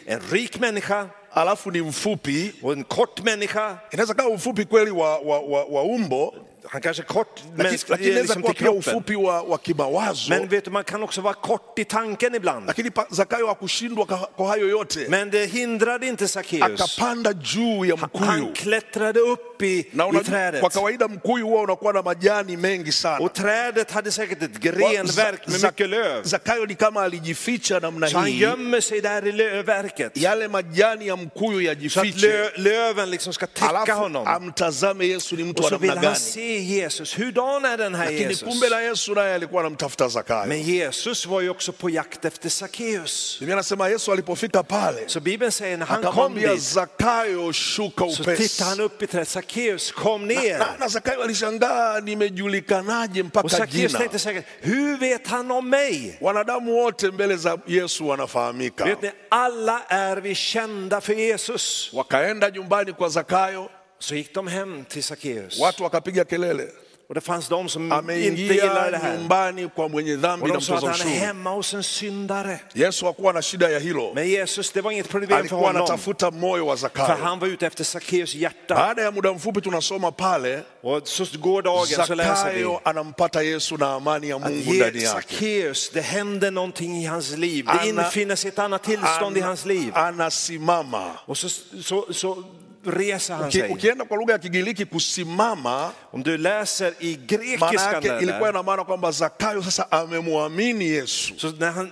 En 0.05 0.19
rik 0.31 0.60
människa 0.60 1.10
alafu 1.34 1.71
ni 1.71 1.81
mfupi, 1.81 2.51
och 2.62 2.73
en 2.73 2.84
kort 2.84 3.23
människa. 3.23 3.77
inaweza 3.91 4.13
kawa 4.13 4.36
ufupi 4.36 4.65
kweli 4.65 4.91
wa, 4.91 5.19
wa, 5.19 5.39
wa, 5.39 5.65
wa 5.65 5.84
umbo, 5.84 6.34
Han 6.67 6.81
kanske 6.81 7.03
är 7.03 7.05
kort 7.05 7.41
mänsk- 7.57 7.89
lakini 7.89 8.10
inaweza 8.10 8.34
liksom 8.34 8.41
kuwa 8.41 8.53
pia 8.53 8.71
ufupi 8.71 9.15
wa, 9.15 9.41
wa 9.41 9.57
kimawazo. 9.57 10.29
Men 10.29 10.47
vet 10.47 10.65
du, 10.65 10.71
man 10.71 10.84
kan 10.84 11.03
också 11.03 11.21
vara 11.21 11.34
kort 11.34 11.79
i 11.79 11.86
tanken 11.86 12.36
ibland. 12.36 12.67
Lakini 12.67 12.91
pa- 12.91 13.07
Zakayo 13.10 13.47
hakushindwa 13.47 14.05
ka- 14.05 14.27
kwa 14.36 14.47
hayo 14.47 14.69
yote, 14.69 15.05
Men 15.10 15.29
det 15.29 15.45
hindrade 15.45 16.07
inte 16.07 16.27
Sackeus. 16.27 16.62
akapanda 16.81 17.34
juu 17.34 17.86
ya 17.86 17.95
mkuyu. 17.95 18.25
Han 18.25 18.53
klättrade 18.53 19.19
upp 19.19 19.51
i, 19.63 19.86
Na 19.93 20.08
i 20.10 20.24
trädet. 20.24 20.60
kwa 20.62 20.69
kawaida 20.69 21.08
mkuyu 21.08 21.45
huwa 21.47 21.62
unakuwa 21.62 21.93
na 21.93 22.02
majani 22.02 22.58
mengi 22.58 22.91
sana. 22.91 23.17
Och 23.26 23.34
trädet 23.34 23.91
hade 23.91 24.12
säkert 24.12 24.43
ett 24.43 24.60
grenverk 24.60 25.47
med 25.47 25.62
mycket 25.63 25.89
löv. 25.89 26.24
Zakayo 26.24 26.65
ni 26.65 26.76
kama 26.76 27.02
alijificha 27.04 27.80
namna 27.80 28.08
Så 28.08 28.17
han 28.17 28.28
hii, 28.28 28.39
gömmer 28.39 28.82
sig 28.82 29.02
där 29.02 29.28
i 29.28 29.32
lövverket. 29.32 30.17
yale 30.17 30.47
majani 30.47 31.08
ya 31.08 31.15
mkuyu 31.15 31.52
Så 31.52 31.60
att 31.60 31.65
yajifiche, 32.06 32.28
lö, 32.28 32.50
löven 32.58 33.10
liksom 33.10 33.34
ska 33.34 33.47
täcka 33.47 33.69
alafu 33.69 33.91
honom. 33.91 34.28
amtazame 34.28 35.06
Yesu 35.06 35.36
ni 35.36 35.43
mtu 35.43 35.60
Och 35.60 35.63
wa 35.63 35.69
så 35.69 35.78
vill 35.78 35.88
namna 35.89 36.02
han 36.10 36.13
gani. 36.13 36.26
se 36.26 36.58
Jesus. 36.60 37.17
Hurdan 37.19 37.65
är 37.65 37.78
den 37.78 37.95
här 37.95 38.06
Lakini 38.06 38.24
Jesus? 38.30 38.43
kumbe 38.50 38.69
na 38.69 38.82
Yesu 38.82 39.13
naye 39.15 39.36
alikuwa 39.36 39.62
anamtafuta 39.62 40.10
Zakayo. 40.10 40.47
Men 40.47 40.62
Jesus 40.62 41.26
var 41.26 41.41
ju 41.41 41.50
också 41.50 41.71
på 41.71 41.89
jakt 41.89 42.26
efter 42.26 42.50
Sackeus. 42.50 43.38
Biblia 43.39 43.56
anasema 43.56 43.89
Yesu 43.89 44.12
alipofika 44.12 44.63
pale 44.63 44.97
Så 45.08 45.19
Bibeln 45.19 45.52
säger 45.52 45.78
när 45.78 45.86
han 45.86 46.04
kom 46.04 46.36
dit 46.36 46.62
Zakayo, 46.63 47.54
shuka 47.54 48.10
så 48.10 48.21
upesi. 48.24 48.47
tittade 48.50 48.69
han 48.69 48.80
upp 48.80 49.02
i 49.04 49.08
trädet. 49.08 49.28
Sackeus 49.52 49.92
kom 49.92 50.28
ner. 50.28 50.58
Na, 50.60 50.78
na 50.80 50.88
Zakayo 50.88 51.22
alishangaa, 51.24 52.00
nimejulikanaje 52.00 53.20
Och 53.22 53.26
mpaka 53.26 53.50
Sackeus 53.50 53.94
tänkte 53.94 54.20
säkert, 54.20 54.46
hur 54.62 54.98
vet 54.98 55.28
han 55.28 55.52
om 55.52 55.70
mig? 55.70 56.18
Wanadamu 56.22 56.72
wote 56.72 57.12
mbele 57.12 57.38
za 57.38 57.58
Yesu 57.68 58.08
wanafahamika. 58.08 58.86
Vet 58.86 59.02
ni, 59.02 59.12
alla 59.30 59.82
är 59.90 60.18
vi 60.18 60.36
kända 60.36 61.02
för 61.02 61.14
Jesus. 61.14 61.90
Wakaenda 61.94 62.50
nyumbani 62.50 62.94
kwa 62.94 63.10
Zakayo, 63.10 63.70
Så 64.00 64.16
gick 64.16 64.34
de 64.34 64.48
hem 64.48 64.86
till 64.86 65.04
Sackeus. 65.04 65.60
watu 65.60 65.84
wakapiga 65.84 66.26
kelele, 66.26 66.68
Och 67.12 67.15
det 67.15 67.21
fanns 67.21 67.47
de 67.47 67.69
som 67.69 68.10
inte 68.10 68.41
gillade 68.41 68.91
det 68.91 68.97
här. 68.97 69.17
nyumbani 69.17 69.69
kwa 69.76 69.88
mwenye 69.89 70.15
dhambi 70.15 70.43
Och 70.45 70.50
na 70.50 70.60
mtoza 70.60 70.91
ushuru. 70.91 71.10
hemma 71.10 71.50
hos 71.50 71.74
en 71.74 71.84
syndare. 71.84 72.60
Yesu 72.76 73.06
hakuwa 73.06 73.34
na 73.34 73.41
shida 73.41 73.69
ya 73.69 73.80
hilo, 73.80 74.13
Men 74.15 74.30
Jesus, 74.30 74.71
det 74.71 74.82
var 74.82 74.91
inget 74.91 75.10
problem 75.10 75.30
för 75.30 75.39
alikuwa 75.39 75.62
honom. 75.62 75.76
anatafuta 75.76 76.32
moyo 76.32 76.65
wa 76.65 76.78
För 76.78 77.15
han 77.24 77.39
var 77.39 77.47
ute 77.47 77.67
efter 77.67 77.84
Sackeus 77.84 78.36
hjärta. 78.36 78.76
Baada 78.76 79.02
ya 79.02 79.12
muda 79.12 79.34
mfupi 79.34 79.62
tunasoma 79.62 80.12
pale, 80.12 80.63
Och 80.82 81.08
så 81.08 81.26
går 81.39 81.62
dagen 81.62 82.06
så 82.08 82.15
läser 82.15 82.54
vi 82.54 82.78
anampata 82.84 83.43
Yesu 83.43 83.78
na 83.78 83.93
amani 83.93 84.30
ya 84.30 84.39
Mungu 84.39 84.74
ndani 84.74 85.04
yake. 85.04 85.08
Sackeus, 85.08 85.89
det 85.93 86.02
händer 86.02 86.52
någonting 86.52 86.97
i 87.04 87.06
hans 87.06 87.38
liv. 87.38 87.65
Det 87.65 87.89
infinner 87.89 88.36
sig 88.36 88.47
ett 88.50 88.60
annat 88.60 88.84
tillstånd 88.84 89.38
i 89.38 89.41
hans 89.41 89.65
liv. 89.65 89.91
anasimama. 89.95 91.12
Och 91.26 91.38
så, 91.38 91.50
så, 91.84 92.06
så 92.13 92.43
reser 92.86 93.34
han 93.36 93.52
sig. 93.52 93.72
Ukienda 93.72 94.06
kwa 94.06 94.17
lugha 94.17 94.34
ya 94.34 94.39
Kigiriki 94.39 94.86
kusimama, 94.86 95.91
Om 96.12 96.24
du 96.24 96.38
läser 96.38 96.94
i 97.00 97.17
maana 97.17 97.26
grekiskan 97.28 98.04
yake 98.04 98.24
ilikuwa 98.24 98.50
ina 98.50 98.63
maana 98.63 98.84
kwamba 98.84 99.12
Zakayo 99.12 99.63
sasa 99.63 99.91
amemwamini 99.91 100.86
Yesu. 100.86 101.34
så 101.38 101.52
när 101.52 101.72
han, 101.72 101.91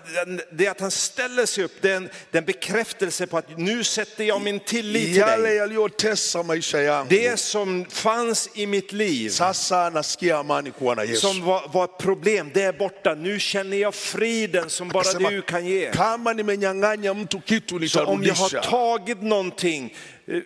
det 0.52 0.68
att 0.68 0.80
han 0.80 0.92
ställer 0.92 1.46
sig 1.46 1.64
upp, 1.64 1.72
det 1.82 1.92
är 1.92 1.96
en, 1.98 2.10
det 2.32 2.38
är 2.38 2.42
en 2.42 2.46
bekräftelse 2.46 3.28
på 3.28 3.38
att 3.38 3.58
nu 3.58 3.84
sätter 3.84 4.24
jag 4.24 4.42
min 4.42 4.60
tillit 4.60 5.04
till 5.06 5.18
Yale 5.18 5.44
dig. 5.48 5.56
yaliyotesa 5.58 6.44
maisha 6.44 6.82
yangu, 6.82 7.10
Det 7.10 7.40
som 7.40 7.86
fanns 7.90 8.50
i 8.54 8.66
mitt 8.66 8.92
liv, 8.94 9.30
sasa 9.30 9.90
nasikia 9.90 10.38
amani 10.38 10.72
kuwa 10.72 10.96
na 10.96 11.04
Yesu. 11.06 11.16
som 11.28 11.42
var, 11.46 11.62
var 11.74 11.84
ett 11.86 11.98
problem, 11.98 12.52
det 12.54 12.62
är 12.64 12.74
borta. 12.74 13.16
Nu 13.16 13.40
känner 13.40 13.78
jag 13.78 13.96
friden 13.96 14.70
som 14.70 14.88
bara 14.90 15.30
du 15.30 15.42
kan 15.42 15.66
ge. 15.66 15.92
kama 15.92 16.34
nimenyang'anya 16.34 17.14
mtu 17.14 17.42
kitu 17.42 17.90
Så 17.90 18.06
om 18.06 18.24
jag 18.24 18.34
har 18.36 18.46
nitarudisha. 18.46 18.62
tagit 18.72 19.22
någonting 19.22 19.94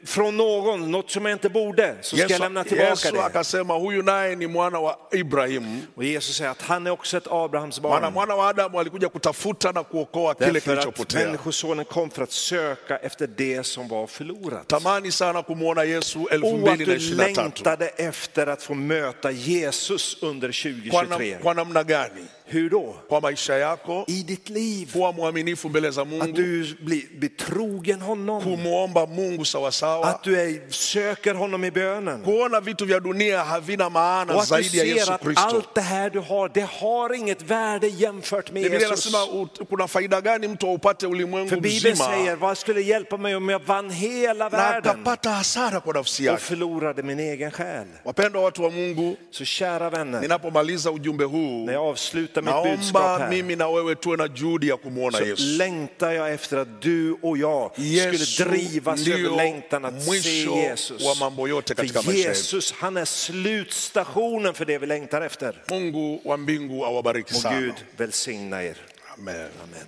från 0.05 0.37
någon, 0.37 0.91
något 0.91 1.11
som 1.11 1.25
jag 1.25 1.35
inte 1.35 1.49
borde, 1.49 1.95
så 2.01 2.17
ska 2.17 2.27
jag 2.29 2.39
lämna 2.39 2.59
Yesu, 2.59 2.69
tillbaka 2.69 2.89
Yesu 2.91 3.11
det. 3.11 3.23
akasema 3.23 3.77
huyu 3.77 4.01
naye 4.03 4.35
ni 4.35 4.47
mwana 4.47 4.79
wa 4.79 4.97
Ibrahimu, 5.11 5.79
Och 5.95 6.03
Jesus 6.03 6.35
säger 6.37 6.51
att 6.51 6.61
han 6.61 6.87
är 6.87 6.91
också 6.91 7.17
ett 7.17 7.27
Abrahams 7.31 7.81
maana 7.81 8.01
barn. 8.01 8.13
mwana 8.13 8.35
wa 8.35 8.47
Adamu 8.49 8.77
alikuja 8.77 9.09
kutafuta 9.09 9.71
na 9.71 9.83
kuokoa 9.83 10.33
kile 10.35 10.51
Därför 10.51 10.71
att 10.77 10.83
kilichopotea. 10.83 11.25
Människosonen 11.25 11.85
kom 11.85 12.09
för 12.09 12.23
att 12.23 12.31
söka 12.31 12.97
efter 12.97 13.27
det 13.27 13.63
som 13.65 13.87
var 13.87 14.07
förlorat. 14.07 14.67
Tamani 14.67 15.11
sana 15.11 15.43
kumwona 15.43 15.85
Yesu 15.85 16.19
Och 16.19 16.31
att 16.33 16.41
du 16.41 16.85
2023 16.85 17.15
längtade 17.15 17.87
efter 17.87 18.47
att 18.47 18.63
få 18.63 18.73
möta 18.73 19.31
Jesus 19.31 20.17
under 20.21 20.51
kwa, 20.91 21.01
nam, 21.01 21.09
2023. 21.09 21.37
kwa 21.41 21.53
namna 21.53 21.83
gani? 21.83 22.21
Hur 22.53 22.69
då? 22.69 22.95
Kwa 23.09 23.21
maisha 23.21 23.53
yako, 23.57 24.05
I 24.07 24.23
ditt 24.23 24.49
liv. 24.49 24.91
kuwa 24.93 25.11
mwaminifu 25.13 25.69
mbele 25.69 25.91
za 25.91 26.01
Att 26.01 26.07
Mungu, 26.07 26.31
du 26.33 26.75
blir, 26.81 27.03
blir 27.19 27.29
trogen 27.29 28.01
honom. 28.01 28.43
kumwomba 28.43 29.05
Mungu 29.05 29.45
sawasawa, 29.45 30.05
Att 30.07 30.23
du 30.23 30.39
är, 30.41 30.61
söker 30.69 31.33
honom 31.33 31.65
i 31.65 31.71
bönen. 31.71 32.23
kuona 32.23 32.59
vitu 32.59 32.85
vya 32.85 32.99
dunia 32.99 33.43
havina 33.43 33.89
maana 33.89 34.33
Och 34.33 34.41
att 34.41 34.47
zaidi 34.47 34.77
ya 34.77 34.83
ser 34.83 34.95
Yesu 34.95 35.11
att 35.11 35.21
Kristo. 35.23 35.41
allt 35.43 35.75
det 35.75 35.81
här 35.81 36.09
du 36.09 36.19
har, 36.19 36.49
det 36.53 36.67
har 36.81 37.13
inget 37.13 37.41
värde 37.41 37.87
jämfört 37.87 38.51
med 38.51 38.63
Biblia 38.63 38.79
Jesus. 38.89 39.05
inasema 39.05 39.41
ut- 39.43 39.69
kuna 39.69 39.87
faida 39.87 40.21
gani 40.21 40.47
mtu 40.47 40.67
aupate 40.67 41.07
ulimwengu 41.07 41.49
För 41.49 41.55
Bibeln 41.61 41.93
mzima 41.93 42.09
säger, 42.09 42.35
vad 42.35 42.57
skulle 42.57 42.81
hjälpa 42.81 43.17
mig 43.17 43.35
om 43.35 43.49
jag 43.49 43.61
vann 43.65 43.89
hela 43.89 44.43
na 44.43 44.49
världen 44.49 44.91
akapata 44.91 45.29
hasara 45.29 45.79
kwa 45.79 45.93
nafsi 45.93 46.23
och 46.23 46.33
yake? 46.33 46.41
förlorade 46.43 47.03
min 47.03 47.19
egen 47.19 47.51
själ? 47.51 47.87
Wapendwa 48.05 48.41
watu 48.41 48.61
wa 48.63 48.69
Mungu, 48.69 49.15
Så 49.31 49.45
kära 49.45 49.89
vänner, 49.89 50.21
ninapomaliza 50.21 50.91
ujumbe 50.91 51.23
huu, 51.25 51.65
när 51.65 51.73
jag 51.73 51.83
avslutar 51.85 52.41
mitt 52.43 52.53
naomba 52.53 52.77
budskap 52.77 53.19
här, 53.19 53.29
mimi 53.29 53.55
na 53.55 53.67
wewe 53.69 53.95
tuwe 53.95 54.17
na 54.17 54.27
juhudi 54.35 54.67
ya 54.67 54.77
kumwona 54.77 55.17
så 55.17 55.25
Yesu. 55.25 55.57
längtar 55.57 56.11
jag 56.11 56.33
efter 56.33 56.57
att 56.57 56.81
du 56.81 57.17
och 57.21 57.37
jag 57.37 57.71
Yesu 57.77 58.25
skulle 58.25 58.49
drivas 58.49 59.07
över 59.07 59.37
längtan 59.37 59.85
att 59.85 60.03
se 60.03 60.43
Jesus. 60.45 61.05
wa 61.05 61.15
mambo 61.15 61.47
yote 61.47 61.75
katika 61.75 62.01
För. 62.01 62.11
Jesus, 62.11 62.71
han 62.71 62.97
är 62.97 63.05
slutstationen 63.05 64.53
för 64.53 64.65
det 64.65 64.77
vi 64.77 64.87
längtar 64.87 65.21
efter. 65.21 65.61
Mungu 65.69 66.19
wa 66.25 66.37
mbingu 66.37 66.83
awabariki 66.85 67.33
sana. 67.33 67.59
Gud 67.59 67.73
välsigna 67.97 68.63
er. 68.63 68.77
Amen. 69.17 69.35
Amen. 69.63 69.87